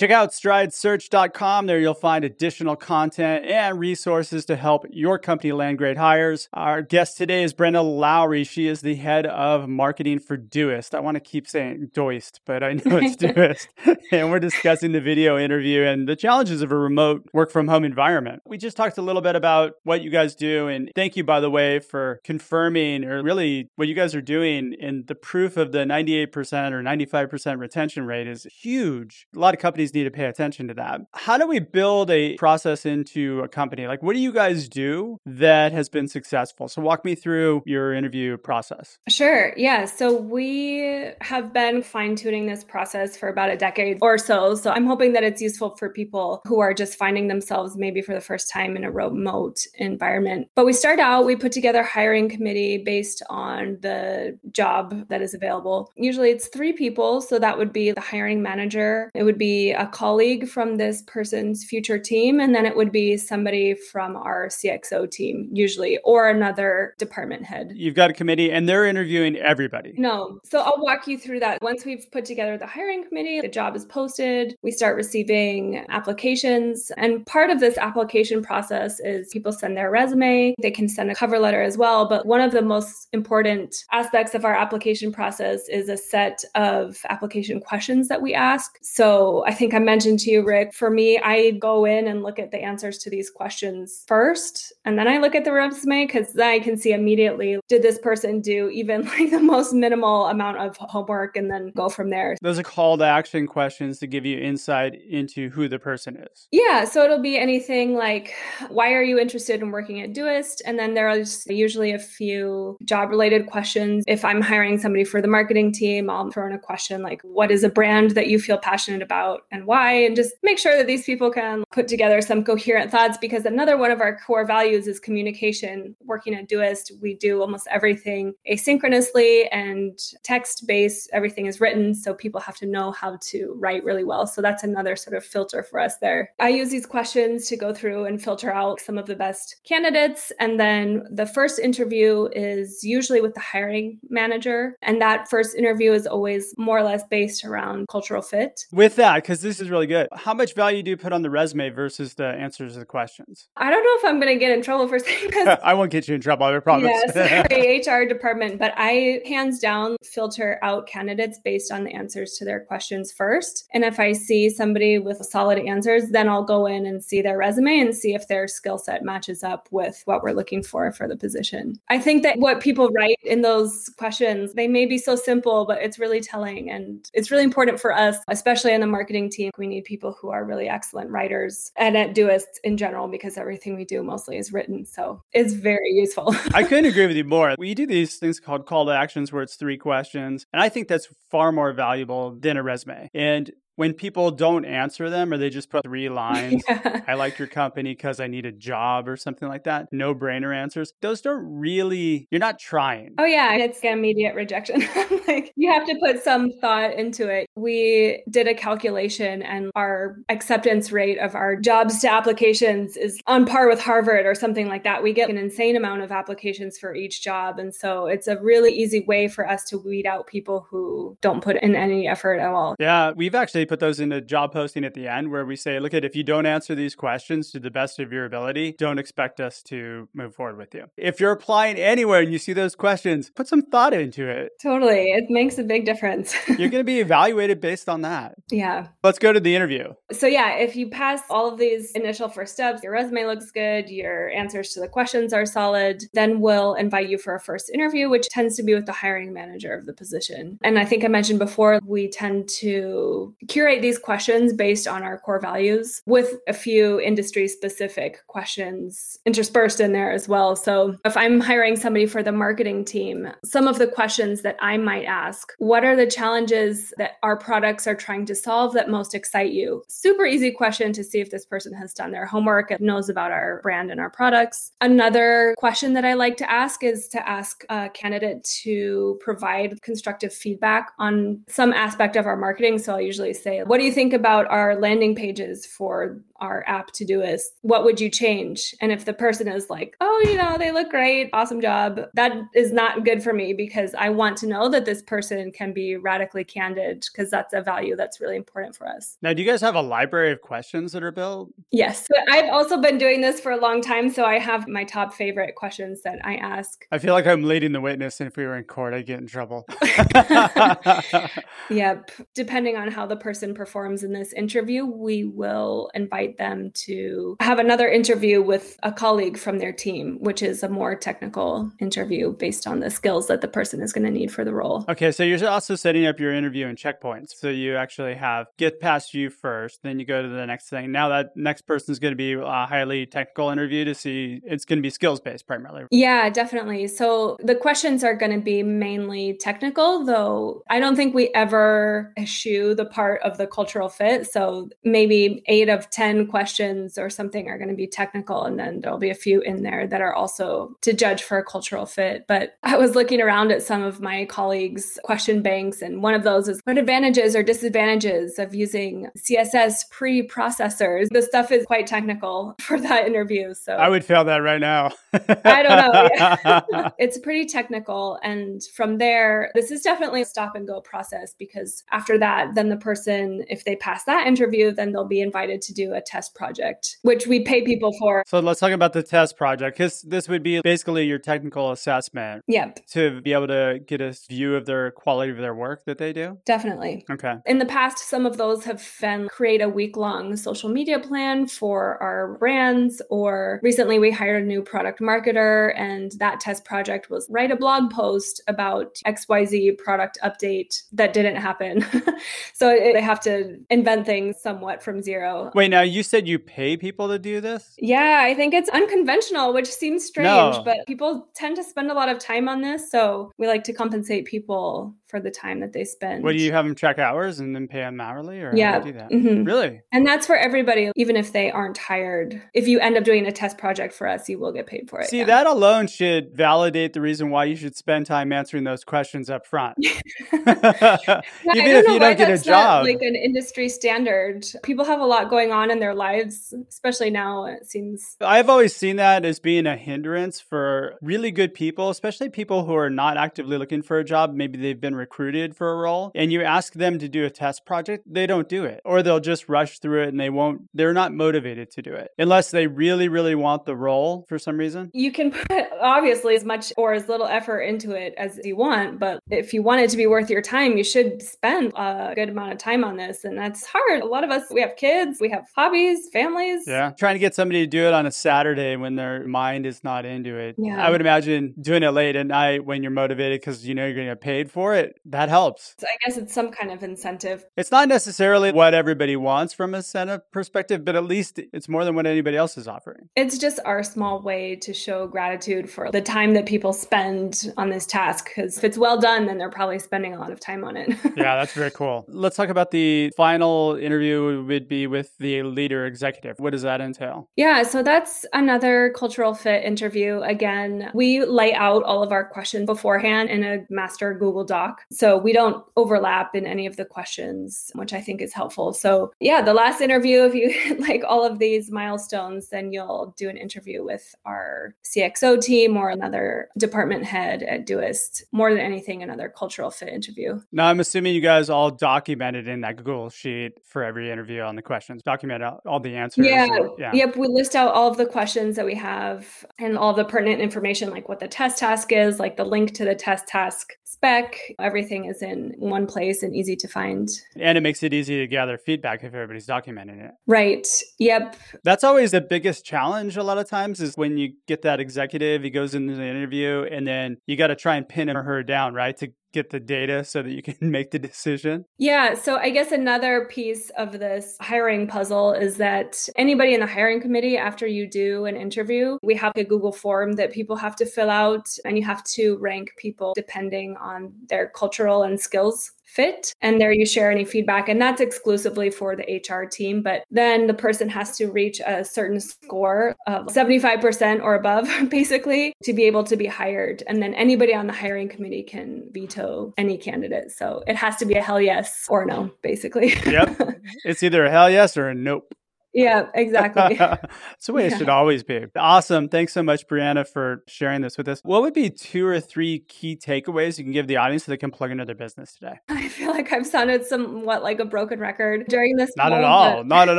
Check 0.00 0.10
out 0.10 0.30
stridesearch.com. 0.30 1.66
There 1.66 1.78
you'll 1.78 1.92
find 1.92 2.24
additional 2.24 2.74
content 2.74 3.44
and 3.44 3.78
resources 3.78 4.46
to 4.46 4.56
help 4.56 4.86
your 4.88 5.18
company 5.18 5.52
land 5.52 5.76
great 5.76 5.98
hires. 5.98 6.48
Our 6.54 6.80
guest 6.80 7.18
today 7.18 7.42
is 7.42 7.52
Brenda 7.52 7.80
Loury. 7.80 8.48
She 8.48 8.66
is 8.66 8.80
the 8.80 8.94
head 8.94 9.26
of 9.26 9.68
marketing 9.68 10.20
for 10.20 10.38
Doist. 10.38 10.94
I 10.94 11.00
want 11.00 11.16
to 11.16 11.20
keep 11.20 11.46
saying 11.46 11.90
Doist, 11.92 12.40
but 12.46 12.62
I 12.62 12.72
know 12.72 12.96
it's 12.96 13.16
Doist. 13.22 13.66
and 14.10 14.30
we're 14.30 14.40
discussing 14.40 14.92
the 14.92 15.02
video 15.02 15.36
interview 15.36 15.82
and 15.82 16.08
the 16.08 16.16
challenges 16.16 16.62
of 16.62 16.72
a 16.72 16.78
remote 16.78 17.26
work 17.34 17.50
from 17.50 17.68
home 17.68 17.84
environment. 17.84 18.40
We 18.46 18.56
just 18.56 18.78
talked 18.78 18.96
a 18.96 19.02
little 19.02 19.20
bit 19.20 19.36
about 19.36 19.72
what 19.82 20.00
you 20.00 20.08
guys 20.08 20.34
do. 20.34 20.66
And 20.68 20.90
thank 20.96 21.14
you, 21.14 21.24
by 21.24 21.40
the 21.40 21.50
way, 21.50 21.78
for 21.78 22.20
confirming 22.24 23.04
or 23.04 23.22
really 23.22 23.68
what 23.76 23.86
you 23.86 23.94
guys 23.94 24.14
are 24.14 24.22
doing. 24.22 24.74
And 24.80 25.06
the 25.08 25.14
proof 25.14 25.58
of 25.58 25.72
the 25.72 25.80
98% 25.80 26.28
or 26.72 26.82
95% 26.82 27.58
retention 27.58 28.06
rate 28.06 28.26
is 28.26 28.44
huge. 28.44 29.26
A 29.36 29.38
lot 29.38 29.52
of 29.52 29.60
companies 29.60 29.89
companies 29.90 29.94
need 29.94 30.04
to 30.04 30.16
pay 30.16 30.26
attention 30.28 30.68
to 30.68 30.74
that. 30.74 31.00
How 31.12 31.38
do 31.38 31.46
we 31.46 31.58
build 31.58 32.10
a 32.10 32.36
process 32.36 32.86
into 32.86 33.40
a 33.40 33.48
company? 33.48 33.86
Like, 33.86 34.02
what 34.02 34.14
do 34.14 34.20
you 34.20 34.32
guys 34.32 34.68
do 34.68 35.18
that 35.26 35.72
has 35.72 35.88
been 35.88 36.08
successful? 36.08 36.68
So, 36.68 36.82
walk 36.82 37.04
me 37.04 37.14
through 37.14 37.62
your 37.66 37.92
interview 37.92 38.36
process. 38.36 38.98
Sure. 39.08 39.52
Yeah. 39.56 39.84
So, 39.84 40.16
we 40.16 41.10
have 41.20 41.52
been 41.52 41.82
fine 41.82 42.16
tuning 42.16 42.46
this 42.46 42.64
process 42.64 43.16
for 43.16 43.28
about 43.28 43.50
a 43.50 43.56
decade 43.56 43.98
or 44.00 44.18
so. 44.18 44.54
So, 44.54 44.70
I'm 44.70 44.86
hoping 44.86 45.12
that 45.14 45.24
it's 45.24 45.40
useful 45.40 45.76
for 45.76 45.88
people 45.90 46.40
who 46.46 46.60
are 46.60 46.74
just 46.74 46.96
finding 46.96 47.28
themselves 47.28 47.76
maybe 47.76 48.02
for 48.02 48.14
the 48.14 48.20
first 48.20 48.50
time 48.50 48.76
in 48.76 48.84
a 48.84 48.90
remote 48.90 49.58
environment. 49.74 50.48
But 50.54 50.66
we 50.66 50.72
start 50.72 51.00
out, 51.00 51.26
we 51.26 51.36
put 51.36 51.52
together 51.52 51.82
hiring 51.82 52.28
committee 52.28 52.78
based 52.78 53.22
on 53.28 53.78
the 53.80 54.38
job 54.52 55.08
that 55.08 55.22
is 55.22 55.34
available. 55.34 55.90
Usually 55.96 56.30
it's 56.30 56.48
three 56.48 56.72
people. 56.72 57.20
So, 57.20 57.38
that 57.38 57.58
would 57.58 57.72
be 57.72 57.92
the 57.92 58.00
hiring 58.00 58.42
manager, 58.42 59.10
it 59.14 59.24
would 59.24 59.38
be 59.38 59.69
a 59.72 59.86
colleague 59.86 60.48
from 60.48 60.76
this 60.76 61.02
person's 61.06 61.64
future 61.64 61.98
team, 61.98 62.40
and 62.40 62.54
then 62.54 62.66
it 62.66 62.76
would 62.76 62.92
be 62.92 63.16
somebody 63.16 63.74
from 63.74 64.16
our 64.16 64.48
CXO 64.48 65.10
team, 65.10 65.48
usually, 65.52 65.98
or 66.04 66.28
another 66.28 66.94
department 66.98 67.44
head. 67.44 67.72
You've 67.74 67.94
got 67.94 68.10
a 68.10 68.12
committee, 68.12 68.50
and 68.50 68.68
they're 68.68 68.86
interviewing 68.86 69.36
everybody. 69.36 69.94
No. 69.96 70.40
So 70.44 70.60
I'll 70.60 70.82
walk 70.82 71.06
you 71.06 71.18
through 71.18 71.40
that. 71.40 71.62
Once 71.62 71.84
we've 71.84 72.10
put 72.10 72.24
together 72.24 72.56
the 72.58 72.66
hiring 72.66 73.06
committee, 73.06 73.40
the 73.40 73.48
job 73.48 73.76
is 73.76 73.84
posted, 73.84 74.56
we 74.62 74.70
start 74.70 74.96
receiving 74.96 75.84
applications. 75.88 76.90
And 76.96 77.24
part 77.26 77.50
of 77.50 77.60
this 77.60 77.78
application 77.78 78.42
process 78.42 79.00
is 79.00 79.28
people 79.28 79.52
send 79.52 79.76
their 79.76 79.90
resume, 79.90 80.54
they 80.60 80.70
can 80.70 80.88
send 80.88 81.10
a 81.10 81.14
cover 81.14 81.38
letter 81.38 81.62
as 81.62 81.76
well. 81.76 82.08
But 82.08 82.26
one 82.26 82.40
of 82.40 82.52
the 82.52 82.62
most 82.62 83.08
important 83.12 83.84
aspects 83.92 84.34
of 84.34 84.44
our 84.44 84.54
application 84.54 85.12
process 85.12 85.68
is 85.68 85.88
a 85.88 85.96
set 85.96 86.44
of 86.54 86.98
application 87.08 87.60
questions 87.60 88.08
that 88.08 88.22
we 88.22 88.34
ask. 88.34 88.78
So 88.82 89.44
I 89.46 89.52
think 89.60 89.70
think 89.70 89.80
I 89.80 89.84
mentioned 89.84 90.18
to 90.20 90.30
you, 90.30 90.44
Rick, 90.44 90.74
for 90.74 90.90
me, 90.90 91.18
I 91.18 91.52
go 91.52 91.84
in 91.84 92.08
and 92.08 92.22
look 92.22 92.38
at 92.38 92.50
the 92.50 92.58
answers 92.58 92.98
to 92.98 93.10
these 93.10 93.30
questions 93.30 94.04
first, 94.08 94.72
and 94.84 94.98
then 94.98 95.06
I 95.06 95.18
look 95.18 95.34
at 95.34 95.44
the 95.44 95.52
resume 95.52 96.06
because 96.06 96.32
then 96.32 96.48
I 96.48 96.58
can 96.58 96.76
see 96.76 96.92
immediately 96.92 97.58
did 97.68 97.82
this 97.82 97.98
person 97.98 98.40
do 98.40 98.68
even 98.70 99.02
like 99.18 99.30
the 99.30 99.40
most 99.40 99.72
minimal 99.72 100.26
amount 100.26 100.58
of 100.58 100.76
homework 100.76 101.36
and 101.36 101.50
then 101.50 101.72
go 101.76 101.88
from 101.88 102.10
there. 102.10 102.36
Those 102.42 102.58
are 102.58 102.62
call 102.62 102.98
to 102.98 103.04
action 103.04 103.46
questions 103.46 103.98
to 104.00 104.06
give 104.06 104.26
you 104.26 104.38
insight 104.38 105.00
into 105.08 105.50
who 105.50 105.68
the 105.68 105.78
person 105.78 106.16
is. 106.16 106.48
Yeah. 106.50 106.84
So 106.84 107.04
it'll 107.04 107.22
be 107.22 107.38
anything 107.38 107.94
like, 107.94 108.34
why 108.68 108.92
are 108.92 109.02
you 109.02 109.18
interested 109.18 109.60
in 109.60 109.70
working 109.70 110.00
at 110.00 110.12
Doist? 110.12 110.62
And 110.64 110.78
then 110.78 110.94
there 110.94 111.08
are 111.08 111.22
usually 111.46 111.92
a 111.92 111.98
few 111.98 112.76
job 112.84 113.10
related 113.10 113.46
questions. 113.46 114.04
If 114.08 114.24
I'm 114.24 114.40
hiring 114.40 114.78
somebody 114.78 115.04
for 115.04 115.20
the 115.20 115.28
marketing 115.28 115.72
team, 115.72 116.10
I'll 116.10 116.30
throw 116.30 116.46
in 116.46 116.52
a 116.52 116.58
question 116.58 117.02
like, 117.02 117.20
what 117.22 117.50
is 117.50 117.62
a 117.62 117.68
brand 117.68 118.12
that 118.12 118.26
you 118.26 118.40
feel 118.40 118.58
passionate 118.58 119.02
about 119.02 119.42
and 119.50 119.66
why? 119.66 119.92
And 119.92 120.16
just 120.16 120.34
make 120.42 120.58
sure 120.58 120.76
that 120.76 120.86
these 120.86 121.04
people 121.04 121.30
can 121.30 121.64
put 121.72 121.88
together 121.88 122.20
some 122.20 122.44
coherent 122.44 122.90
thoughts 122.90 123.18
because 123.18 123.44
another 123.44 123.76
one 123.76 123.90
of 123.90 124.00
our 124.00 124.18
core 124.18 124.46
values 124.46 124.86
is 124.86 125.00
communication. 125.00 125.96
Working 126.04 126.34
at 126.34 126.48
Doist, 126.48 126.92
we 127.00 127.14
do 127.14 127.40
almost 127.40 127.66
everything 127.70 128.34
asynchronously 128.50 129.48
and 129.52 129.98
text 130.22 130.66
based. 130.66 131.10
Everything 131.12 131.46
is 131.46 131.60
written. 131.60 131.94
So 131.94 132.14
people 132.14 132.40
have 132.40 132.56
to 132.56 132.66
know 132.66 132.92
how 132.92 133.18
to 133.22 133.56
write 133.58 133.84
really 133.84 134.04
well. 134.04 134.26
So 134.26 134.40
that's 134.40 134.62
another 134.62 134.96
sort 134.96 135.16
of 135.16 135.24
filter 135.24 135.62
for 135.62 135.80
us 135.80 135.98
there. 135.98 136.32
I 136.38 136.48
use 136.48 136.70
these 136.70 136.86
questions 136.86 137.48
to 137.48 137.56
go 137.56 137.74
through 137.74 138.04
and 138.04 138.22
filter 138.22 138.52
out 138.52 138.80
some 138.80 138.98
of 138.98 139.06
the 139.06 139.16
best 139.16 139.56
candidates. 139.64 140.32
And 140.38 140.58
then 140.58 141.04
the 141.10 141.26
first 141.26 141.58
interview 141.58 142.28
is 142.32 142.84
usually 142.84 143.20
with 143.20 143.34
the 143.34 143.40
hiring 143.40 143.98
manager. 144.08 144.76
And 144.82 145.00
that 145.00 145.28
first 145.28 145.54
interview 145.56 145.92
is 145.92 146.06
always 146.06 146.54
more 146.56 146.78
or 146.78 146.82
less 146.82 147.02
based 147.10 147.44
around 147.44 147.88
cultural 147.88 148.22
fit. 148.22 148.66
With 148.72 148.96
that, 148.96 149.24
because 149.40 149.56
this 149.56 149.64
is 149.64 149.70
really 149.70 149.86
good, 149.86 150.08
how 150.12 150.34
much 150.34 150.54
value 150.54 150.82
do 150.82 150.90
you 150.90 150.96
put 150.96 151.12
on 151.12 151.22
the 151.22 151.30
resume 151.30 151.70
versus 151.70 152.14
the 152.14 152.26
answers 152.26 152.74
to 152.74 152.80
the 152.80 152.84
questions? 152.84 153.48
I 153.56 153.70
don't 153.70 153.82
know 153.82 153.96
if 153.98 154.04
I'm 154.04 154.20
going 154.20 154.32
to 154.32 154.38
get 154.38 154.52
in 154.52 154.62
trouble 154.62 154.88
for 154.88 154.98
saying 154.98 155.30
this. 155.30 155.58
I 155.62 155.74
won't 155.74 155.90
get 155.90 156.08
you 156.08 156.14
in 156.14 156.20
trouble, 156.20 156.46
I 156.46 156.58
promise. 156.58 156.90
Yes, 156.90 157.14
the 157.14 157.90
HR 157.90 158.06
department, 158.06 158.58
but 158.58 158.72
I 158.76 159.20
hands 159.26 159.58
down 159.58 159.96
filter 160.02 160.58
out 160.62 160.86
candidates 160.86 161.38
based 161.42 161.72
on 161.72 161.84
the 161.84 161.92
answers 161.92 162.32
to 162.38 162.44
their 162.44 162.60
questions 162.60 163.12
first. 163.12 163.66
And 163.72 163.84
if 163.84 163.98
I 163.98 164.12
see 164.12 164.50
somebody 164.50 164.98
with 164.98 165.18
solid 165.18 165.58
answers, 165.58 166.10
then 166.10 166.28
I'll 166.28 166.44
go 166.44 166.66
in 166.66 166.86
and 166.86 167.02
see 167.02 167.22
their 167.22 167.38
resume 167.38 167.80
and 167.80 167.94
see 167.94 168.14
if 168.14 168.28
their 168.28 168.48
skill 168.48 168.78
set 168.78 169.02
matches 169.02 169.42
up 169.42 169.68
with 169.70 170.02
what 170.04 170.22
we're 170.22 170.32
looking 170.32 170.62
for 170.62 170.92
for 170.92 171.08
the 171.08 171.16
position. 171.16 171.80
I 171.88 171.98
think 171.98 172.22
that 172.24 172.38
what 172.38 172.60
people 172.60 172.90
write 172.90 173.18
in 173.24 173.42
those 173.42 173.90
questions, 173.96 174.54
they 174.54 174.68
may 174.68 174.86
be 174.86 174.98
so 174.98 175.16
simple, 175.16 175.64
but 175.64 175.80
it's 175.82 175.98
really 175.98 176.20
telling. 176.20 176.70
And 176.70 177.08
it's 177.14 177.30
really 177.30 177.44
important 177.44 177.80
for 177.80 177.92
us, 177.92 178.16
especially 178.28 178.72
in 178.72 178.80
the 178.80 178.86
marketing 178.86 179.29
team. 179.30 179.50
We 179.58 179.66
need 179.66 179.84
people 179.84 180.16
who 180.20 180.30
are 180.30 180.44
really 180.44 180.68
excellent 180.68 181.10
writers 181.10 181.72
and 181.76 181.96
at 181.96 182.14
Doist 182.14 182.58
in 182.64 182.76
general, 182.76 183.08
because 183.08 183.36
everything 183.36 183.76
we 183.76 183.84
do 183.84 184.02
mostly 184.02 184.36
is 184.36 184.52
written. 184.52 184.84
So 184.84 185.22
it's 185.32 185.54
very 185.54 185.90
useful. 185.90 186.34
I 186.54 186.64
couldn't 186.64 186.86
agree 186.86 187.06
with 187.06 187.16
you 187.16 187.24
more. 187.24 187.54
We 187.58 187.74
do 187.74 187.86
these 187.86 188.16
things 188.16 188.40
called 188.40 188.66
call 188.66 188.86
to 188.86 188.92
actions 188.92 189.32
where 189.32 189.42
it's 189.42 189.56
three 189.56 189.78
questions. 189.78 190.46
And 190.52 190.62
I 190.62 190.68
think 190.68 190.88
that's 190.88 191.08
far 191.30 191.52
more 191.52 191.72
valuable 191.72 192.32
than 192.32 192.56
a 192.56 192.62
resume. 192.62 193.10
And 193.14 193.50
when 193.76 193.94
people 193.94 194.30
don't 194.30 194.64
answer 194.64 195.10
them 195.10 195.32
or 195.32 195.38
they 195.38 195.50
just 195.50 195.70
put 195.70 195.84
three 195.84 196.08
lines, 196.08 196.62
yeah. 196.68 197.02
I 197.06 197.14
like 197.14 197.38
your 197.38 197.48
company 197.48 197.94
because 197.94 198.20
I 198.20 198.26
need 198.26 198.46
a 198.46 198.52
job 198.52 199.08
or 199.08 199.16
something 199.16 199.48
like 199.48 199.64
that, 199.64 199.88
no 199.92 200.14
brainer 200.14 200.54
answers, 200.54 200.92
those 201.00 201.20
don't 201.20 201.44
really, 201.58 202.26
you're 202.30 202.40
not 202.40 202.58
trying. 202.58 203.14
Oh, 203.18 203.24
yeah. 203.24 203.54
It's 203.54 203.80
immediate 203.80 204.34
rejection. 204.34 204.80
like 205.28 205.52
you 205.56 205.70
have 205.70 205.86
to 205.86 205.96
put 206.02 206.22
some 206.22 206.52
thought 206.60 206.92
into 206.94 207.28
it. 207.28 207.48
We 207.56 208.22
did 208.30 208.46
a 208.46 208.54
calculation 208.54 209.42
and 209.42 209.70
our 209.74 210.18
acceptance 210.28 210.92
rate 210.92 211.18
of 211.18 211.34
our 211.34 211.56
jobs 211.56 212.00
to 212.00 212.10
applications 212.10 212.96
is 212.96 213.20
on 213.26 213.46
par 213.46 213.68
with 213.68 213.80
Harvard 213.80 214.26
or 214.26 214.34
something 214.34 214.68
like 214.68 214.84
that. 214.84 215.02
We 215.02 215.12
get 215.12 215.30
an 215.30 215.38
insane 215.38 215.76
amount 215.76 216.02
of 216.02 216.12
applications 216.12 216.78
for 216.78 216.94
each 216.94 217.22
job. 217.22 217.58
And 217.58 217.74
so 217.74 218.06
it's 218.06 218.28
a 218.28 218.40
really 218.40 218.72
easy 218.72 219.00
way 219.00 219.28
for 219.28 219.48
us 219.48 219.64
to 219.64 219.78
weed 219.78 220.06
out 220.06 220.26
people 220.26 220.66
who 220.70 221.16
don't 221.20 221.42
put 221.42 221.56
in 221.56 221.74
any 221.74 222.08
effort 222.08 222.38
at 222.38 222.50
all. 222.50 222.76
Yeah. 222.78 223.12
We've 223.12 223.34
actually 223.34 223.59
put 223.66 223.80
those 223.80 224.00
in 224.00 224.12
a 224.12 224.20
job 224.20 224.52
posting 224.52 224.84
at 224.84 224.94
the 224.94 225.08
end 225.08 225.30
where 225.30 225.44
we 225.44 225.56
say, 225.56 225.78
look 225.80 225.94
at 225.94 226.04
if 226.04 226.16
you 226.16 226.22
don't 226.22 226.46
answer 226.46 226.74
these 226.74 226.94
questions 226.94 227.50
to 227.52 227.60
the 227.60 227.70
best 227.70 227.98
of 227.98 228.12
your 228.12 228.24
ability, 228.24 228.74
don't 228.78 228.98
expect 228.98 229.40
us 229.40 229.62
to 229.62 230.08
move 230.14 230.34
forward 230.34 230.56
with 230.56 230.74
you. 230.74 230.86
If 230.96 231.20
you're 231.20 231.32
applying 231.32 231.76
anywhere 231.76 232.20
and 232.20 232.32
you 232.32 232.38
see 232.38 232.52
those 232.52 232.74
questions, 232.74 233.30
put 233.30 233.48
some 233.48 233.62
thought 233.62 233.92
into 233.92 234.28
it. 234.28 234.52
Totally. 234.62 235.12
It 235.12 235.24
makes 235.28 235.58
a 235.58 235.62
big 235.62 235.84
difference. 235.84 236.34
you're 236.48 236.68
going 236.68 236.80
to 236.80 236.84
be 236.84 237.00
evaluated 237.00 237.60
based 237.60 237.88
on 237.88 238.02
that. 238.02 238.34
Yeah. 238.50 238.88
Let's 239.02 239.18
go 239.18 239.32
to 239.32 239.40
the 239.40 239.54
interview. 239.54 239.94
So, 240.12 240.26
yeah, 240.26 240.56
if 240.56 240.76
you 240.76 240.88
pass 240.88 241.22
all 241.30 241.52
of 241.52 241.58
these 241.58 241.92
initial 241.92 242.28
first 242.28 242.54
steps, 242.54 242.82
your 242.82 242.92
resume 242.92 243.24
looks 243.24 243.50
good, 243.50 243.88
your 243.88 244.30
answers 244.30 244.70
to 244.70 244.80
the 244.80 244.88
questions 244.88 245.32
are 245.32 245.46
solid, 245.46 246.02
then 246.14 246.40
we'll 246.40 246.74
invite 246.74 247.08
you 247.08 247.18
for 247.18 247.34
a 247.34 247.40
first 247.40 247.70
interview, 247.70 248.08
which 248.08 248.28
tends 248.28 248.56
to 248.56 248.62
be 248.62 248.74
with 248.74 248.86
the 248.86 248.92
hiring 248.92 249.32
manager 249.32 249.74
of 249.74 249.86
the 249.86 249.92
position. 249.92 250.58
And 250.62 250.78
I 250.78 250.84
think 250.84 251.04
I 251.04 251.08
mentioned 251.08 251.38
before, 251.38 251.80
we 251.84 252.08
tend 252.08 252.48
to 252.60 253.34
curate 253.50 253.82
these 253.82 253.98
questions 253.98 254.52
based 254.52 254.86
on 254.86 255.02
our 255.02 255.18
core 255.18 255.40
values 255.40 256.02
with 256.06 256.36
a 256.46 256.52
few 256.52 257.00
industry 257.00 257.48
specific 257.48 258.24
questions 258.28 259.18
interspersed 259.26 259.80
in 259.80 259.92
there 259.92 260.12
as 260.12 260.28
well. 260.28 260.54
So 260.54 260.96
if 261.04 261.16
I'm 261.16 261.40
hiring 261.40 261.74
somebody 261.74 262.06
for 262.06 262.22
the 262.22 262.30
marketing 262.30 262.84
team, 262.84 263.28
some 263.44 263.66
of 263.66 263.78
the 263.78 263.88
questions 263.88 264.42
that 264.42 264.56
I 264.62 264.76
might 264.76 265.04
ask, 265.04 265.52
what 265.58 265.84
are 265.84 265.96
the 265.96 266.06
challenges 266.06 266.94
that 266.96 267.14
our 267.24 267.36
products 267.36 267.88
are 267.88 267.94
trying 267.94 268.24
to 268.26 268.36
solve 268.36 268.72
that 268.74 268.88
most 268.88 269.16
excite 269.16 269.50
you? 269.50 269.82
Super 269.88 270.26
easy 270.26 270.52
question 270.52 270.92
to 270.92 271.02
see 271.02 271.18
if 271.18 271.30
this 271.30 271.44
person 271.44 271.72
has 271.74 271.92
done 271.92 272.12
their 272.12 272.26
homework 272.26 272.70
and 272.70 272.80
knows 272.80 273.08
about 273.08 273.32
our 273.32 273.60
brand 273.64 273.90
and 273.90 273.98
our 273.98 274.10
products. 274.10 274.70
Another 274.80 275.56
question 275.58 275.92
that 275.94 276.04
I 276.04 276.14
like 276.14 276.36
to 276.36 276.48
ask 276.48 276.84
is 276.84 277.08
to 277.08 277.28
ask 277.28 277.64
a 277.68 277.88
candidate 277.88 278.44
to 278.62 279.18
provide 279.20 279.82
constructive 279.82 280.32
feedback 280.32 280.92
on 281.00 281.42
some 281.48 281.72
aspect 281.72 282.14
of 282.14 282.26
our 282.26 282.36
marketing. 282.36 282.78
So 282.78 282.92
I'll 282.92 283.00
usually 283.00 283.39
say, 283.42 283.62
what 283.62 283.78
do 283.78 283.84
you 283.84 283.92
think 283.92 284.12
about 284.12 284.46
our 284.50 284.76
landing 284.76 285.14
pages 285.14 285.66
for 285.66 286.20
our 286.40 286.64
app 286.66 286.90
To 286.92 287.04
do 287.04 287.20
Todoist? 287.20 287.42
What 287.62 287.84
would 287.84 288.00
you 288.00 288.10
change? 288.10 288.74
And 288.80 288.92
if 288.92 289.04
the 289.04 289.12
person 289.12 289.48
is 289.48 289.70
like, 289.70 289.96
oh, 290.00 290.22
you 290.24 290.36
know, 290.36 290.56
they 290.58 290.72
look 290.72 290.90
great, 290.90 291.30
awesome 291.32 291.60
job, 291.60 292.00
that 292.14 292.32
is 292.54 292.72
not 292.72 293.04
good 293.04 293.22
for 293.22 293.32
me 293.32 293.52
because 293.52 293.94
I 293.94 294.08
want 294.10 294.36
to 294.38 294.46
know 294.46 294.68
that 294.68 294.84
this 294.84 295.02
person 295.02 295.52
can 295.52 295.72
be 295.72 295.96
radically 295.96 296.44
candid 296.44 297.06
because 297.12 297.30
that's 297.30 297.52
a 297.54 297.60
value 297.60 297.96
that's 297.96 298.20
really 298.20 298.36
important 298.36 298.76
for 298.76 298.88
us. 298.88 299.16
Now, 299.22 299.32
do 299.32 299.42
you 299.42 299.48
guys 299.48 299.60
have 299.60 299.74
a 299.74 299.82
library 299.82 300.32
of 300.32 300.40
questions 300.40 300.92
that 300.92 301.02
are 301.02 301.12
built? 301.12 301.50
Yes. 301.70 302.06
But 302.08 302.20
I've 302.30 302.50
also 302.50 302.80
been 302.80 302.98
doing 302.98 303.20
this 303.20 303.40
for 303.40 303.52
a 303.52 303.60
long 303.60 303.82
time. 303.82 304.10
So 304.10 304.24
I 304.24 304.38
have 304.38 304.68
my 304.68 304.84
top 304.84 305.12
favorite 305.12 305.54
questions 305.54 306.02
that 306.02 306.24
I 306.24 306.36
ask. 306.36 306.86
I 306.90 306.98
feel 306.98 307.14
like 307.14 307.26
I'm 307.26 307.42
leading 307.42 307.72
the 307.72 307.80
witness. 307.80 308.20
And 308.20 308.28
if 308.28 308.36
we 308.36 308.46
were 308.46 308.56
in 308.56 308.64
court, 308.64 308.94
I'd 308.94 309.06
get 309.06 309.20
in 309.20 309.26
trouble. 309.26 309.66
yep. 311.70 312.10
Depending 312.34 312.76
on 312.76 312.90
how 312.90 313.06
the 313.06 313.16
person 313.16 313.29
performs 313.34 313.70
performs 313.80 314.02
in 314.02 314.12
this 314.12 314.32
interview, 314.32 314.84
we 314.84 315.24
will 315.24 315.90
invite 315.94 316.36
them 316.38 316.70
to 316.74 317.36
have 317.40 317.58
another 317.58 317.88
interview 317.88 318.42
with 318.42 318.78
a 318.82 318.92
colleague 318.92 319.38
from 319.38 319.58
their 319.58 319.72
team, 319.72 320.18
which 320.20 320.42
is 320.42 320.62
a 320.62 320.68
more 320.68 320.94
technical 320.94 321.70
interview 321.80 322.32
based 322.32 322.66
on 322.66 322.80
the 322.80 322.90
skills 322.90 323.26
that 323.28 323.40
the 323.40 323.48
person 323.48 323.80
is 323.80 323.92
going 323.92 324.04
to 324.04 324.10
need 324.10 324.32
for 324.32 324.44
the 324.44 324.52
role. 324.52 324.84
Okay, 324.88 325.12
so 325.12 325.22
you're 325.22 325.48
also 325.48 325.74
setting 325.74 326.06
up 326.06 326.20
your 326.20 326.34
interview 326.34 326.66
in 326.66 326.76
checkpoints. 326.76 327.30
So 327.36 327.48
you 327.48 327.76
actually 327.76 328.14
have 328.14 328.46
get 328.58 328.80
past 328.80 329.14
you 329.14 329.30
first, 329.30 329.82
then 329.82 329.98
you 329.98 330.04
go 330.04 330.22
to 330.22 330.28
the 330.28 330.46
next 330.46 330.68
thing. 330.68 330.92
Now 330.92 331.08
that 331.08 331.36
next 331.36 331.62
person 331.62 331.92
is 331.92 331.98
going 331.98 332.12
to 332.12 332.16
be 332.16 332.32
a 332.32 332.66
highly 332.66 333.06
technical 333.06 333.50
interview 333.50 333.84
to 333.84 333.94
see 333.94 334.40
it's 334.44 334.64
going 334.64 334.78
to 334.78 334.82
be 334.82 334.90
skills 334.90 335.20
based 335.20 335.46
primarily. 335.46 335.84
Yeah, 335.90 336.28
definitely. 336.30 336.88
So 336.88 337.36
the 337.40 337.54
questions 337.54 338.04
are 338.04 338.14
going 338.14 338.32
to 338.32 338.44
be 338.44 338.62
mainly 338.62 339.34
technical, 339.34 340.04
though 340.04 340.62
I 340.68 340.80
don't 340.80 340.96
think 340.96 341.14
we 341.14 341.28
ever 341.34 342.12
eschew 342.18 342.74
the 342.74 342.84
part 342.84 343.19
of 343.22 343.38
the 343.38 343.46
cultural 343.46 343.88
fit. 343.88 344.30
So 344.30 344.68
maybe 344.84 345.42
eight 345.46 345.68
of 345.68 345.90
10 345.90 346.26
questions 346.28 346.98
or 346.98 347.10
something 347.10 347.48
are 347.48 347.58
going 347.58 347.68
to 347.68 347.74
be 347.74 347.86
technical. 347.86 348.44
And 348.44 348.58
then 348.58 348.80
there'll 348.80 348.98
be 348.98 349.10
a 349.10 349.14
few 349.14 349.40
in 349.40 349.62
there 349.62 349.86
that 349.86 350.00
are 350.00 350.14
also 350.14 350.76
to 350.82 350.92
judge 350.92 351.22
for 351.22 351.38
a 351.38 351.44
cultural 351.44 351.86
fit. 351.86 352.26
But 352.26 352.56
I 352.62 352.76
was 352.76 352.94
looking 352.94 353.20
around 353.20 353.52
at 353.52 353.62
some 353.62 353.82
of 353.82 354.00
my 354.00 354.24
colleagues' 354.26 354.98
question 355.04 355.42
banks, 355.42 355.82
and 355.82 356.02
one 356.02 356.14
of 356.14 356.22
those 356.22 356.48
is 356.48 356.60
what 356.64 356.78
advantages 356.78 357.34
or 357.34 357.42
disadvantages 357.42 358.38
of 358.38 358.54
using 358.54 359.08
CSS 359.18 359.90
pre 359.90 360.26
processors? 360.26 361.08
The 361.10 361.22
stuff 361.22 361.50
is 361.50 361.66
quite 361.66 361.86
technical 361.86 362.54
for 362.60 362.80
that 362.80 363.06
interview. 363.06 363.54
So 363.54 363.74
I 363.74 363.88
would 363.88 364.04
fail 364.04 364.24
that 364.24 364.38
right 364.38 364.60
now. 364.60 364.92
I 365.12 365.62
don't 365.62 366.44
know. 366.44 366.90
It's 366.98 367.18
pretty 367.18 367.46
technical. 367.46 368.18
And 368.22 368.62
from 368.74 368.98
there, 368.98 369.50
this 369.54 369.70
is 369.70 369.82
definitely 369.82 370.22
a 370.22 370.24
stop 370.24 370.54
and 370.54 370.66
go 370.66 370.80
process 370.80 371.34
because 371.38 371.82
after 371.90 372.18
that, 372.18 372.54
then 372.54 372.68
the 372.68 372.76
person 372.76 373.09
person, 373.10 373.44
if 373.48 373.64
they 373.64 373.76
pass 373.76 374.04
that 374.04 374.26
interview, 374.26 374.72
then 374.72 374.92
they'll 374.92 375.04
be 375.04 375.20
invited 375.20 375.62
to 375.62 375.74
do 375.74 375.94
a 375.94 376.00
test 376.00 376.34
project, 376.34 376.98
which 377.02 377.26
we 377.26 377.40
pay 377.40 377.62
people 377.62 377.92
for. 377.98 378.24
So 378.26 378.40
let's 378.40 378.60
talk 378.60 378.72
about 378.72 378.92
the 378.92 379.02
test 379.02 379.36
project 379.36 379.76
because 379.76 380.02
this 380.02 380.28
would 380.28 380.42
be 380.42 380.60
basically 380.62 381.06
your 381.06 381.18
technical 381.18 381.72
assessment. 381.72 382.44
Yep. 382.48 382.86
To 382.92 383.20
be 383.20 383.32
able 383.32 383.48
to 383.48 383.80
get 383.86 384.00
a 384.00 384.16
view 384.28 384.56
of 384.56 384.66
their 384.66 384.90
quality 384.92 385.32
of 385.32 385.38
their 385.38 385.54
work 385.54 385.84
that 385.84 385.98
they 385.98 386.12
do. 386.12 386.38
Definitely. 386.44 387.04
Okay. 387.10 387.34
In 387.46 387.58
the 387.58 387.66
past, 387.66 387.98
some 387.98 388.26
of 388.26 388.36
those 388.36 388.64
have 388.64 388.86
been 389.00 389.28
create 389.28 389.60
a 389.60 389.68
week 389.68 389.96
long 389.96 390.36
social 390.36 390.68
media 390.68 390.98
plan 390.98 391.46
for 391.46 392.02
our 392.02 392.36
brands, 392.38 393.02
or 393.10 393.60
recently 393.62 393.98
we 393.98 394.10
hired 394.10 394.42
a 394.42 394.46
new 394.46 394.62
product 394.62 395.00
marketer, 395.00 395.72
and 395.76 396.12
that 396.18 396.40
test 396.40 396.64
project 396.64 397.10
was 397.10 397.26
write 397.30 397.50
a 397.50 397.56
blog 397.56 397.90
post 397.90 398.40
about 398.48 398.96
XYZ 399.06 399.78
product 399.78 400.18
update 400.22 400.82
that 400.92 401.12
didn't 401.12 401.36
happen. 401.36 401.84
so 402.54 402.70
they 403.00 403.06
have 403.06 403.20
to 403.20 403.58
invent 403.70 404.04
things 404.04 404.36
somewhat 404.40 404.82
from 404.82 405.00
zero. 405.00 405.50
Wait, 405.54 405.68
now 405.68 405.80
you 405.80 406.02
said 406.02 406.28
you 406.28 406.38
pay 406.38 406.76
people 406.76 407.08
to 407.08 407.18
do 407.18 407.40
this? 407.40 407.74
Yeah, 407.78 408.20
I 408.22 408.34
think 408.34 408.52
it's 408.52 408.68
unconventional, 408.68 409.54
which 409.54 409.72
seems 409.72 410.04
strange, 410.04 410.56
no. 410.56 410.62
but 410.62 410.86
people 410.86 411.28
tend 411.34 411.56
to 411.56 411.64
spend 411.64 411.90
a 411.90 411.94
lot 411.94 412.10
of 412.10 412.18
time 412.18 412.46
on 412.46 412.60
this. 412.60 412.90
So 412.90 413.32
we 413.38 413.46
like 413.46 413.64
to 413.64 413.72
compensate 413.72 414.26
people 414.26 414.94
for 415.06 415.18
the 415.18 415.30
time 415.30 415.60
that 415.60 415.72
they 415.72 415.84
spend. 415.84 416.22
What 416.22 416.32
do 416.32 416.38
you 416.38 416.52
have 416.52 416.64
them 416.64 416.74
track 416.74 416.98
hours 416.98 417.40
and 417.40 417.54
then 417.54 417.68
pay 417.68 417.80
them 417.80 418.00
hourly, 418.00 418.42
or 418.42 418.54
yeah, 418.54 418.80
do 418.80 418.92
that? 418.92 419.10
Mm-hmm. 419.10 419.44
Really? 419.44 419.80
And 419.92 420.06
that's 420.06 420.26
for 420.26 420.36
everybody, 420.36 420.92
even 420.94 421.16
if 421.16 421.32
they 421.32 421.50
aren't 421.50 421.78
hired. 421.78 422.40
If 422.52 422.68
you 422.68 422.80
end 422.80 422.98
up 422.98 423.04
doing 423.04 423.26
a 423.26 423.32
test 423.32 423.56
project 423.56 423.94
for 423.94 424.06
us, 424.06 424.28
you 424.28 424.38
will 424.38 424.52
get 424.52 424.66
paid 424.66 424.90
for 424.90 425.00
it. 425.00 425.08
See, 425.08 425.20
yeah. 425.20 425.24
that 425.24 425.46
alone 425.46 425.86
should 425.86 426.36
validate 426.36 426.92
the 426.92 427.00
reason 427.00 427.30
why 427.30 427.46
you 427.46 427.56
should 427.56 427.76
spend 427.76 428.06
time 428.06 428.30
answering 428.32 428.64
those 428.64 428.84
questions 428.84 429.30
up 429.30 429.46
front. 429.46 429.78
yeah, 429.80 431.20
even 431.54 431.76
if 431.76 431.88
you 431.88 431.98
don't 431.98 432.18
get 432.18 432.30
a 432.30 432.42
job, 432.42 432.84
like 432.94 433.02
an 433.02 433.16
industry 433.16 433.68
standard. 433.68 434.46
People 434.62 434.84
have 434.84 435.00
a 435.00 435.06
lot 435.06 435.30
going 435.30 435.52
on 435.52 435.70
in 435.70 435.80
their 435.80 435.94
lives, 435.94 436.54
especially 436.68 437.10
now. 437.10 437.46
It 437.46 437.66
seems. 437.66 438.16
I've 438.20 438.48
always 438.48 438.74
seen 438.74 438.96
that 438.96 439.24
as 439.24 439.40
being 439.40 439.66
a 439.66 439.76
hindrance 439.76 440.40
for 440.40 440.96
really 441.00 441.30
good 441.30 441.54
people, 441.54 441.90
especially 441.90 442.28
people 442.28 442.64
who 442.64 442.74
are 442.74 442.90
not 442.90 443.16
actively 443.16 443.58
looking 443.58 443.82
for 443.82 443.98
a 443.98 444.04
job. 444.04 444.34
Maybe 444.34 444.58
they've 444.58 444.80
been 444.80 444.94
recruited 444.94 445.56
for 445.56 445.72
a 445.72 445.76
role 445.76 446.12
and 446.14 446.32
you 446.32 446.42
ask 446.42 446.74
them 446.74 446.98
to 446.98 447.08
do 447.08 447.24
a 447.24 447.30
test 447.30 447.64
project, 447.64 448.04
they 448.06 448.26
don't 448.26 448.48
do 448.48 448.64
it. 448.64 448.80
Or 448.84 449.02
they'll 449.02 449.20
just 449.20 449.48
rush 449.48 449.78
through 449.78 450.04
it 450.04 450.08
and 450.08 450.20
they 450.20 450.30
won't, 450.30 450.62
they're 450.74 450.92
not 450.92 451.12
motivated 451.12 451.70
to 451.72 451.82
do 451.82 451.94
it 451.94 452.10
unless 452.18 452.50
they 452.50 452.66
really, 452.66 453.08
really 453.08 453.34
want 453.34 453.64
the 453.64 453.76
role 453.76 454.24
for 454.28 454.38
some 454.38 454.56
reason. 454.56 454.90
You 454.92 455.12
can 455.12 455.30
put 455.30 455.66
obviously 455.80 456.34
as 456.34 456.44
much 456.44 456.72
or 456.76 456.92
as 456.92 457.08
little 457.08 457.26
effort 457.26 457.60
into 457.60 457.92
it 457.92 458.14
as 458.16 458.40
you 458.44 458.56
want, 458.56 458.98
but 458.98 459.20
if 459.30 459.52
you 459.54 459.62
want 459.62 459.80
it 459.82 459.90
to 459.90 459.96
be 459.96 460.06
worth 460.06 460.30
your 460.30 460.42
time, 460.42 460.76
you 460.76 460.84
should 460.84 461.22
spend 461.22 461.72
a 461.76 462.12
good 462.14 462.28
amount 462.28 462.52
of 462.52 462.58
time 462.58 462.79
on 462.84 462.96
this. 462.96 463.24
And 463.24 463.36
that's 463.36 463.66
hard. 463.66 464.02
A 464.02 464.06
lot 464.06 464.24
of 464.24 464.30
us, 464.30 464.44
we 464.50 464.60
have 464.60 464.76
kids, 464.76 465.18
we 465.20 465.30
have 465.30 465.46
hobbies, 465.54 466.08
families. 466.12 466.64
Yeah. 466.66 466.92
Trying 466.98 467.16
to 467.16 467.20
get 467.20 467.34
somebody 467.34 467.60
to 467.60 467.66
do 467.66 467.86
it 467.86 467.92
on 467.92 468.06
a 468.06 468.10
Saturday 468.10 468.76
when 468.76 468.96
their 468.96 469.26
mind 469.26 469.66
is 469.66 469.84
not 469.84 470.04
into 470.04 470.36
it. 470.36 470.56
Yeah. 470.58 470.84
I 470.84 470.90
would 470.90 471.00
imagine 471.00 471.54
doing 471.60 471.82
it 471.82 471.90
late 471.90 472.16
at 472.16 472.26
night 472.26 472.64
when 472.64 472.82
you're 472.82 472.90
motivated 472.90 473.40
because 473.40 473.66
you 473.66 473.74
know 473.74 473.84
you're 473.84 473.94
going 473.94 474.06
to 474.06 474.14
get 474.14 474.20
paid 474.20 474.50
for 474.50 474.74
it 474.74 474.98
that 475.06 475.28
helps. 475.28 475.74
So 475.78 475.86
I 475.86 475.96
guess 476.04 476.16
it's 476.16 476.32
some 476.32 476.50
kind 476.50 476.70
of 476.70 476.82
incentive. 476.82 477.44
It's 477.56 477.70
not 477.70 477.88
necessarily 477.88 478.52
what 478.52 478.74
everybody 478.74 479.16
wants 479.16 479.52
from 479.52 479.74
a 479.74 479.80
incentive 479.80 480.30
perspective, 480.30 480.84
but 480.84 480.94
at 480.94 481.04
least 481.04 481.40
it's 481.52 481.68
more 481.68 481.84
than 481.84 481.94
what 481.94 482.06
anybody 482.06 482.36
else 482.36 482.56
is 482.56 482.68
offering. 482.68 483.08
It's 483.16 483.38
just 483.38 483.58
our 483.64 483.82
small 483.82 484.22
way 484.22 484.56
to 484.56 484.72
show 484.72 485.06
gratitude 485.06 485.68
for 485.70 485.90
the 485.90 486.00
time 486.00 486.34
that 486.34 486.46
people 486.46 486.72
spend 486.72 487.52
on 487.56 487.70
this 487.70 487.86
task. 487.86 488.26
Because 488.26 488.56
if 488.58 488.64
it's 488.64 488.78
well 488.78 489.00
done, 489.00 489.26
then 489.26 489.38
they're 489.38 489.50
probably 489.50 489.78
spending 489.78 490.14
a 490.14 490.18
lot 490.18 490.30
of 490.30 490.38
time 490.38 490.64
on 490.64 490.76
it. 490.76 490.88
yeah, 491.16 491.36
that's 491.36 491.52
very 491.52 491.70
cool. 491.70 492.04
Let's 492.08 492.36
talk 492.36 492.50
about 492.50 492.59
the 492.70 493.10
final 493.16 493.76
interview 493.76 494.44
would 494.44 494.68
be 494.68 494.86
with 494.86 495.16
the 495.18 495.42
leader 495.42 495.86
executive. 495.86 496.38
What 496.38 496.50
does 496.50 496.62
that 496.62 496.80
entail? 496.80 497.28
Yeah, 497.36 497.62
so 497.62 497.82
that's 497.82 498.26
another 498.32 498.92
cultural 498.96 499.34
fit 499.34 499.64
interview. 499.64 500.20
Again, 500.20 500.90
we 500.94 501.24
lay 501.24 501.54
out 501.54 501.82
all 501.84 502.02
of 502.02 502.12
our 502.12 502.24
questions 502.24 502.66
beforehand 502.66 503.30
in 503.30 503.44
a 503.44 503.58
master 503.70 504.12
Google 504.14 504.44
Doc. 504.44 504.82
So 504.92 505.16
we 505.16 505.32
don't 505.32 505.64
overlap 505.76 506.34
in 506.34 506.46
any 506.46 506.66
of 506.66 506.76
the 506.76 506.84
questions, 506.84 507.70
which 507.74 507.92
I 507.92 508.00
think 508.00 508.20
is 508.20 508.32
helpful. 508.32 508.72
So, 508.72 509.12
yeah, 509.20 509.42
the 509.42 509.54
last 509.54 509.80
interview, 509.80 510.24
if 510.24 510.34
you 510.34 510.76
like 510.78 511.02
all 511.06 511.24
of 511.24 511.38
these 511.38 511.70
milestones, 511.70 512.48
then 512.48 512.72
you'll 512.72 513.14
do 513.16 513.28
an 513.28 513.36
interview 513.36 513.84
with 513.84 514.14
our 514.24 514.74
CXO 514.84 515.40
team 515.40 515.76
or 515.76 515.90
another 515.90 516.48
department 516.58 517.04
head 517.04 517.42
at 517.42 517.66
Doist. 517.66 518.24
More 518.32 518.50
than 518.50 518.60
anything, 518.60 519.02
another 519.02 519.28
cultural 519.28 519.70
fit 519.70 519.88
interview. 519.88 520.40
Now, 520.52 520.66
I'm 520.66 520.80
assuming 520.80 521.14
you 521.14 521.20
guys 521.20 521.50
all 521.50 521.70
documented 521.70 522.48
in 522.50 522.60
that 522.62 522.76
Google 522.76 523.08
sheet 523.08 523.52
for 523.64 523.82
every 523.82 524.10
interview 524.10 524.42
on 524.42 524.56
the 524.56 524.62
questions, 524.62 525.02
document 525.02 525.42
all 525.66 525.80
the 525.80 525.96
answers. 525.96 526.26
Yeah. 526.26 526.46
yeah. 526.78 526.90
Yep. 526.92 527.16
We 527.16 527.28
list 527.28 527.56
out 527.56 527.72
all 527.72 527.88
of 527.88 527.96
the 527.96 528.06
questions 528.06 528.56
that 528.56 528.66
we 528.66 528.74
have 528.74 529.44
and 529.58 529.78
all 529.78 529.94
the 529.94 530.04
pertinent 530.04 530.40
information, 530.40 530.90
like 530.90 531.08
what 531.08 531.20
the 531.20 531.28
test 531.28 531.58
task 531.58 531.92
is, 531.92 532.18
like 532.18 532.36
the 532.36 532.44
link 532.44 532.74
to 532.74 532.84
the 532.84 532.94
test 532.94 533.26
task 533.26 533.72
spec, 533.84 534.36
everything 534.58 535.06
is 535.06 535.20
in 535.20 535.54
one 535.58 535.86
place 535.86 536.22
and 536.22 536.34
easy 536.34 536.56
to 536.56 536.68
find. 536.68 537.08
And 537.36 537.58
it 537.58 537.60
makes 537.60 537.82
it 537.82 537.92
easy 537.92 538.18
to 538.18 538.26
gather 538.26 538.56
feedback 538.56 539.02
if 539.02 539.14
everybody's 539.14 539.46
documenting 539.46 540.04
it. 540.04 540.12
Right. 540.26 540.66
Yep. 540.98 541.36
That's 541.64 541.84
always 541.84 542.12
the 542.12 542.20
biggest 542.20 542.64
challenge 542.64 543.16
a 543.16 543.22
lot 543.22 543.38
of 543.38 543.48
times 543.48 543.80
is 543.80 543.96
when 543.96 544.16
you 544.16 544.32
get 544.46 544.62
that 544.62 544.80
executive, 544.80 545.42
he 545.42 545.50
goes 545.50 545.74
into 545.74 545.94
the 545.94 546.04
interview 546.04 546.66
and 546.70 546.86
then 546.86 547.18
you 547.26 547.36
got 547.36 547.48
to 547.48 547.56
try 547.56 547.76
and 547.76 547.88
pin 547.88 548.08
him 548.08 548.16
or 548.16 548.22
her 548.22 548.42
down, 548.42 548.74
right? 548.74 548.96
To 548.98 549.12
get 549.32 549.50
the 549.50 549.60
data 549.60 550.04
so 550.04 550.22
that 550.22 550.30
you 550.30 550.42
can 550.42 550.56
make 550.70 550.90
the 550.90 550.98
decision? 550.98 551.64
Yeah. 551.78 552.14
So 552.14 552.36
I 552.36 552.50
guess 552.50 552.72
another 552.72 553.26
piece 553.30 553.70
of 553.70 553.92
this 553.92 554.36
hiring 554.40 554.86
puzzle 554.86 555.32
is 555.32 555.56
that 555.56 556.08
anybody 556.16 556.54
in 556.54 556.60
the 556.60 556.66
hiring 556.66 557.00
committee, 557.00 557.36
after 557.36 557.66
you 557.66 557.88
do 557.88 558.24
an 558.26 558.36
interview, 558.36 558.98
we 559.02 559.14
have 559.16 559.32
a 559.36 559.44
Google 559.44 559.72
form 559.72 560.12
that 560.12 560.32
people 560.32 560.56
have 560.56 560.76
to 560.76 560.86
fill 560.86 561.10
out 561.10 561.48
and 561.64 561.76
you 561.76 561.84
have 561.84 562.04
to 562.04 562.36
rank 562.38 562.72
people 562.76 563.12
depending 563.14 563.76
on 563.76 564.12
their 564.28 564.48
cultural 564.48 565.02
and 565.02 565.20
skills 565.20 565.72
fit 565.94 566.32
and 566.40 566.60
there 566.60 566.72
you 566.72 566.86
share 566.86 567.10
any 567.10 567.24
feedback. 567.24 567.68
And 567.68 567.80
that's 567.80 568.00
exclusively 568.00 568.70
for 568.70 568.96
the 568.96 569.22
HR 569.28 569.44
team 569.46 569.82
but 569.82 570.04
then 570.10 570.46
the 570.46 570.54
person 570.54 570.88
has 570.88 571.16
to 571.16 571.30
reach 571.30 571.60
a 571.66 571.84
certain 571.84 572.20
score 572.20 572.96
of 573.06 573.26
75% 573.26 574.22
or 574.22 574.34
above 574.34 574.68
basically 574.90 575.54
to 575.62 575.72
be 575.72 575.84
able 575.84 576.04
to 576.04 576.16
be 576.16 576.26
hired. 576.26 576.82
And 576.86 577.02
then 577.02 577.14
anybody 577.14 577.54
on 577.54 577.66
the 577.66 577.72
hiring 577.72 578.08
committee 578.08 578.42
can 578.42 578.88
veto 578.92 579.52
any 579.56 579.76
candidate. 579.76 580.30
So 580.30 580.62
it 580.66 580.76
has 580.76 580.96
to 580.96 581.06
be 581.06 581.14
a 581.14 581.22
hell 581.22 581.40
yes 581.40 581.86
or 581.88 582.04
no 582.04 582.30
basically. 582.42 582.94
Yep. 583.06 583.40
It's 583.84 584.02
either 584.02 584.24
a 584.24 584.30
hell 584.30 584.50
yes 584.50 584.76
or 584.76 584.88
a 584.88 584.94
nope 584.94 585.34
yeah, 585.72 586.06
exactly. 586.14 586.76
That's 586.78 587.46
the 587.46 587.52
way 587.52 587.68
yeah. 587.68 587.74
it 587.74 587.78
should 587.78 587.88
always 587.88 588.22
be. 588.22 588.46
Awesome. 588.56 589.08
Thanks 589.08 589.32
so 589.32 589.42
much, 589.42 589.66
Brianna, 589.66 590.06
for 590.06 590.42
sharing 590.48 590.80
this 590.80 590.98
with 590.98 591.08
us. 591.08 591.20
What 591.22 591.42
would 591.42 591.54
be 591.54 591.70
two 591.70 592.06
or 592.06 592.20
three 592.20 592.60
key 592.60 592.96
takeaways 592.96 593.58
you 593.58 593.64
can 593.64 593.72
give 593.72 593.86
the 593.86 593.96
audience 593.96 594.24
so 594.24 594.32
they 594.32 594.36
can 594.36 594.50
plug 594.50 594.70
into 594.70 594.84
their 594.84 594.94
business 594.94 595.34
today? 595.34 595.58
I 595.68 595.88
feel 595.88 596.10
like 596.10 596.32
I've 596.32 596.46
sounded 596.46 596.84
somewhat 596.84 597.42
like 597.42 597.60
a 597.60 597.64
broken 597.64 598.00
record 598.00 598.46
during 598.48 598.76
this. 598.76 598.90
Not 598.96 599.12
at 599.12 599.24
all. 599.24 599.64
Not 599.64 599.88
at 599.88 599.98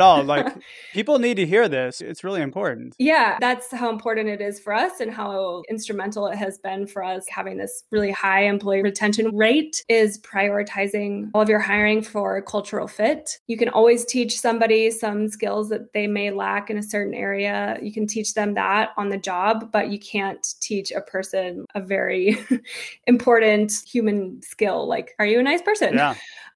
all. 0.00 0.22
Like 0.24 0.54
people 0.92 1.18
need 1.18 1.36
to 1.36 1.46
hear 1.46 1.68
this. 1.68 2.00
It's 2.00 2.22
really 2.22 2.42
important. 2.42 2.94
Yeah, 2.98 3.38
that's 3.40 3.72
how 3.72 3.90
important 3.90 4.28
it 4.28 4.40
is 4.40 4.60
for 4.60 4.74
us 4.74 5.00
and 5.00 5.12
how 5.12 5.62
instrumental 5.70 6.26
it 6.26 6.36
has 6.36 6.58
been 6.58 6.86
for 6.86 7.02
us 7.02 7.24
having 7.28 7.56
this 7.56 7.84
really 7.90 8.10
high 8.10 8.44
employee 8.44 8.82
retention 8.82 9.34
rate 9.36 9.82
is 9.88 10.20
prioritizing 10.20 11.30
all 11.34 11.42
of 11.42 11.48
your 11.48 11.58
hiring 11.58 12.02
for 12.02 12.40
cultural 12.42 12.86
fit. 12.86 13.38
You 13.46 13.56
can 13.56 13.68
always 13.68 14.04
teach 14.04 14.38
somebody 14.38 14.90
some 14.90 15.28
skills 15.28 15.61
skills 15.62 15.68
that 15.70 15.92
they 15.92 16.06
may 16.06 16.30
lack 16.30 16.70
in 16.70 16.78
a 16.78 16.82
certain 16.82 17.14
area. 17.14 17.78
You 17.82 17.92
can 17.92 18.06
teach 18.06 18.34
them 18.34 18.54
that 18.54 18.90
on 18.96 19.08
the 19.08 19.18
job, 19.18 19.70
but 19.72 19.90
you 19.90 19.98
can't 19.98 20.46
teach 20.60 20.92
a 20.92 21.00
person 21.00 21.66
a 21.74 21.80
very 21.80 22.36
important 23.06 23.72
human 23.86 24.40
skill 24.42 24.88
like, 24.88 25.14
are 25.18 25.26
you 25.26 25.40
a 25.40 25.42
nice 25.42 25.62
person? 25.62 25.94
Yeah. 25.94 26.14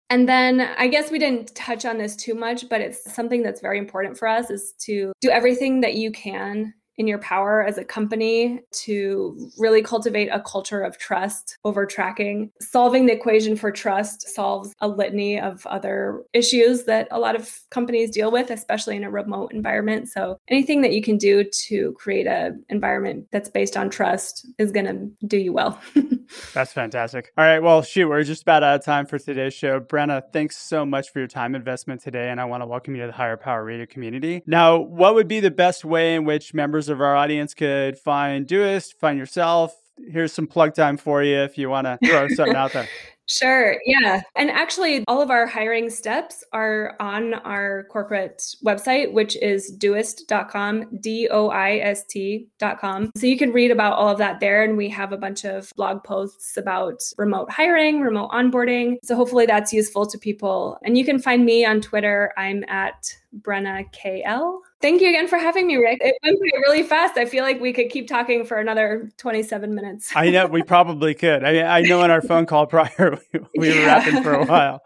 And 0.09 0.29
then 0.29 0.61
I 0.61 0.87
guess 0.87 1.11
we 1.11 1.19
didn't 1.19 1.55
touch 1.57 1.85
on 1.85 1.99
this 1.99 2.15
too 2.15 2.35
much, 2.35 2.69
but 2.69 2.81
it's 2.81 3.13
something 3.13 3.43
that's 3.43 3.61
very 3.61 3.79
important 3.79 4.17
for 4.17 4.29
us 4.29 4.51
is 4.51 4.73
to 4.81 5.13
do 5.21 5.31
everything 5.31 5.81
that 5.81 5.95
you 5.95 6.13
can 6.13 6.73
in 6.99 7.07
your 7.07 7.19
power 7.19 7.63
as 7.63 7.79
a 7.79 7.85
company 7.85 8.61
to 8.71 9.51
really 9.59 9.83
cultivate 9.83 10.29
a 10.29 10.41
culture 10.41 10.83
of 10.83 10.99
trust 10.99 11.59
over 11.65 11.87
tracking. 11.87 12.51
Solving 12.61 13.07
the 13.07 13.13
equation 13.13 13.57
for 13.57 13.71
trust 13.71 14.29
solves 14.35 14.75
a 14.81 14.89
litany 14.89 15.41
of 15.41 15.67
other 15.67 16.23
issues 16.33 16.85
that 16.85 17.09
a 17.11 17.19
lot 17.19 17.37
of 17.37 17.61
companies 17.71 18.11
deal 18.11 18.31
with, 18.31 18.51
especially 18.51 18.97
in 18.97 19.05
a 19.05 19.11
remote 19.11 19.53
environment. 19.53 20.09
So 20.09 20.39
anything 20.49 20.83
that 20.83 20.93
you 20.93 21.03
can 21.03 21.19
do 21.19 21.45
to 21.45 21.93
create 21.93 22.27
an 22.27 22.65
environment 22.69 23.27
that's 23.31 23.49
based 23.49 23.77
on 23.77 23.91
trust 23.91 24.47
is 24.59 24.73
going 24.73 24.87
to 24.87 25.27
do 25.27 25.39
you 25.39 25.53
well. 25.53 25.81
That's 26.55 26.73
fantastic. 26.73 27.33
All 27.37 27.45
right. 27.45 27.61
Well, 27.61 27.83
shoot, 27.83 28.09
we're 28.09 28.23
just 28.23 28.43
about 28.43 28.63
out 28.63 28.81
of 28.81 28.85
time 28.85 29.07
for 29.07 29.19
today's 29.19 29.55
show. 29.55 29.81
Brenna, 29.81 30.23
thanks 30.33 30.57
so 30.57 30.85
much 30.87 31.11
for 31.11 31.19
your 31.19 31.29
time 31.29 31.55
investment 31.55 32.03
today. 32.03 32.31
And 32.31 32.41
I 32.41 32.45
want 32.45 32.63
to 32.63 32.67
welcome 32.67 32.95
you 32.95 33.03
to 33.03 33.07
the 33.09 33.13
Hire 33.13 33.37
Power 33.37 33.65
Radio 33.65 33.87
community. 33.87 34.43
Now, 34.47 34.79
what 34.79 35.15
would 35.15 35.29
be 35.29 35.41
the 35.41 35.51
best 35.51 35.85
way 35.85 36.15
in 36.15 36.25
which 36.25 36.55
members 36.55 36.89
of 36.89 37.01
our 37.01 37.17
audience 37.17 37.55
could 37.55 37.99
find 37.99 38.47
Doist, 38.47 38.95
find 39.01 39.19
yourself? 39.19 39.75
Here's 40.11 40.33
some 40.33 40.47
plug 40.47 40.75
time 40.75 40.97
for 40.97 41.23
you 41.23 41.37
if 41.39 41.57
you 41.57 41.71
want 41.71 41.87
to 41.87 41.99
throw 42.07 42.29
something 42.29 42.57
out 42.57 42.73
there. 42.73 42.89
Sure. 43.27 43.77
Yeah. 43.85 44.23
And 44.37 44.51
actually, 44.51 45.05
all 45.09 45.21
of 45.21 45.31
our 45.31 45.47
hiring 45.47 45.91
steps 45.91 46.45
are 46.53 46.97
on 47.01 47.35
our 47.35 47.85
corporate 47.91 48.43
website, 48.65 49.13
which 49.13 49.37
is 49.43 49.77
doist.com, 49.79 50.99
D 51.01 51.29
O 51.31 51.49
I 51.49 51.79
S 51.79 52.05
T.com. 52.05 53.11
So 53.17 53.27
you 53.27 53.37
can 53.37 53.53
read 53.53 53.71
about 53.71 53.95
all 53.95 54.09
of 54.09 54.19
that 54.19 54.41
there. 54.41 54.63
And 54.63 54.77
we 54.77 54.89
have 54.91 55.13
a 55.13 55.17
bunch 55.17 55.45
of 55.45 55.73
blog 55.77 56.05
posts 56.05 56.57
about 56.57 57.03
remote 57.19 57.51
hiring, 57.51 58.01
remote 58.01 58.31
onboarding. 58.31 58.97
So 59.03 59.17
hopefully 59.17 59.47
that's 59.47 59.73
useful 59.73 60.07
to 60.07 60.19
people. 60.19 60.79
And 60.85 60.97
you 60.97 61.05
can 61.05 61.19
find 61.19 61.45
me 61.45 61.65
on 61.65 61.81
Twitter. 61.81 62.33
I'm 62.37 62.65
at 62.69 63.13
Brenna 63.41 63.93
KL. 63.93 64.61
Thank 64.81 65.01
you 65.01 65.09
again 65.09 65.27
for 65.27 65.39
having 65.39 65.67
me, 65.67 65.77
Rick. 65.77 66.01
It 66.03 66.17
went 66.23 66.39
really 66.41 66.83
fast. 66.83 67.17
I 67.17 67.25
feel 67.25 67.45
like 67.45 67.61
we 67.61 67.73
could 67.73 67.89
keep 67.89 68.09
talking 68.09 68.45
for 68.45 68.59
another 68.59 69.11
27 69.17 69.75
minutes. 69.75 70.13
I 70.15 70.29
know 70.31 70.47
we 70.47 70.63
probably 70.63 71.15
could. 71.15 71.45
I, 71.45 71.79
I 71.79 71.81
know 71.81 72.03
in 72.03 72.11
our 72.11 72.21
phone 72.21 72.45
call 72.45 72.67
prior, 72.67 73.19
we, 73.33 73.41
we 73.57 73.69
were 73.71 73.75
yeah. 73.75 73.87
rapping 73.87 74.23
for 74.23 74.35
a 74.35 74.45
while. 74.45 74.83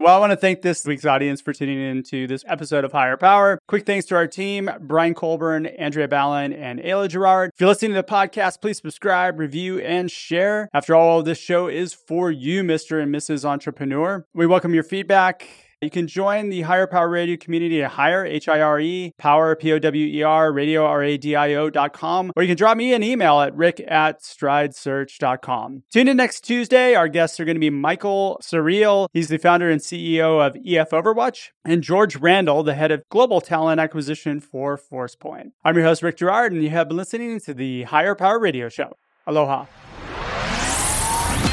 Well, 0.00 0.14
I 0.14 0.18
want 0.18 0.32
to 0.32 0.36
thank 0.36 0.60
this 0.60 0.84
week's 0.84 1.06
audience 1.06 1.40
for 1.40 1.52
tuning 1.52 1.80
in 1.80 2.02
to 2.10 2.26
this 2.26 2.44
episode 2.48 2.84
of 2.84 2.92
Hire 2.92 3.16
Power. 3.16 3.60
Quick 3.68 3.86
thanks 3.86 4.04
to 4.06 4.16
our 4.16 4.26
team, 4.26 4.68
Brian 4.80 5.14
Colburn, 5.14 5.66
Andrea 5.66 6.08
Ballin, 6.08 6.52
and 6.52 6.80
Ayla 6.80 7.08
Gerard. 7.08 7.52
If 7.54 7.60
you're 7.60 7.68
listening 7.68 7.92
to 7.92 8.02
the 8.02 8.02
podcast, 8.02 8.60
please 8.60 8.78
subscribe, 8.78 9.38
review, 9.38 9.78
and 9.78 10.10
share. 10.10 10.68
After 10.74 10.96
all, 10.96 11.22
this 11.22 11.38
show 11.38 11.68
is 11.68 11.94
for 11.94 12.30
you, 12.30 12.64
Mr. 12.64 13.00
and 13.00 13.14
Mrs. 13.14 13.44
Entrepreneur. 13.44 14.26
We 14.34 14.46
welcome 14.46 14.74
your 14.74 14.82
feedback 14.82 15.48
you 15.84 15.90
can 15.90 16.08
join 16.08 16.48
the 16.48 16.62
Hire 16.62 16.86
Power 16.86 17.08
Radio 17.08 17.36
community 17.36 17.82
at 17.82 17.92
Hire, 17.92 18.24
H 18.24 18.48
I 18.48 18.60
R 18.60 18.80
E, 18.80 19.14
Power, 19.18 19.54
P 19.54 19.72
O 19.72 19.78
W 19.78 20.06
E 20.06 20.22
R, 20.22 20.52
radio, 20.52 20.84
R 20.86 21.02
A 21.02 21.16
D 21.16 21.36
I 21.36 21.54
O 21.54 21.70
dot 21.70 21.92
com, 21.92 22.32
or 22.34 22.42
you 22.42 22.48
can 22.48 22.56
drop 22.56 22.76
me 22.76 22.94
an 22.94 23.02
email 23.02 23.40
at 23.40 23.54
rick 23.54 23.84
at 23.86 24.22
stridesearch.com. 24.22 25.82
Tune 25.92 26.08
in 26.08 26.16
next 26.16 26.40
Tuesday. 26.40 26.94
Our 26.94 27.08
guests 27.08 27.38
are 27.38 27.44
going 27.44 27.56
to 27.56 27.60
be 27.60 27.70
Michael 27.70 28.40
Surreal. 28.42 29.08
He's 29.12 29.28
the 29.28 29.38
founder 29.38 29.70
and 29.70 29.80
CEO 29.80 30.44
of 30.44 30.56
EF 30.56 30.90
Overwatch, 30.90 31.50
and 31.64 31.82
George 31.82 32.16
Randall, 32.16 32.62
the 32.62 32.74
head 32.74 32.90
of 32.90 33.02
global 33.10 33.40
talent 33.40 33.80
acquisition 33.80 34.40
for 34.40 34.78
ForcePoint. 34.78 35.52
I'm 35.64 35.76
your 35.76 35.84
host, 35.84 36.02
Rick 36.02 36.16
Girard, 36.16 36.52
and 36.52 36.62
you 36.62 36.70
have 36.70 36.88
been 36.88 36.96
listening 36.96 37.38
to 37.40 37.54
the 37.54 37.82
Higher 37.84 38.14
Power 38.14 38.40
Radio 38.40 38.68
Show. 38.68 38.94
Aloha. 39.26 39.66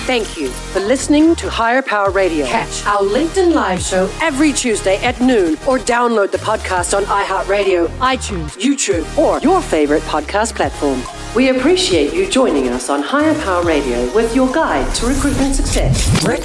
Thank 0.07 0.35
you 0.35 0.49
for 0.49 0.79
listening 0.79 1.35
to 1.35 1.49
Hire 1.49 1.81
Power 1.81 2.09
Radio. 2.09 2.45
Catch 2.47 2.85
our 2.85 2.99
LinkedIn 2.99 3.53
Live 3.53 3.81
show 3.81 4.11
every 4.19 4.51
Tuesday 4.51 4.97
at 5.03 5.21
noon 5.21 5.53
or 5.67 5.77
download 5.77 6.31
the 6.31 6.39
podcast 6.39 6.97
on 6.97 7.03
iHeartRadio, 7.03 7.87
iTunes, 7.99 8.57
YouTube, 8.57 9.05
or 9.17 9.39
your 9.39 9.61
favorite 9.61 10.01
podcast 10.03 10.55
platform. 10.55 11.01
We 11.35 11.49
appreciate 11.49 12.13
you 12.13 12.29
joining 12.29 12.69
us 12.69 12.89
on 12.89 13.03
Hire 13.03 13.35
Power 13.41 13.63
Radio 13.63 14.13
with 14.13 14.35
your 14.35 14.51
guide 14.51 14.93
to 14.95 15.05
recruitment 15.05 15.55
success, 15.55 16.25
Rick. 16.25 16.41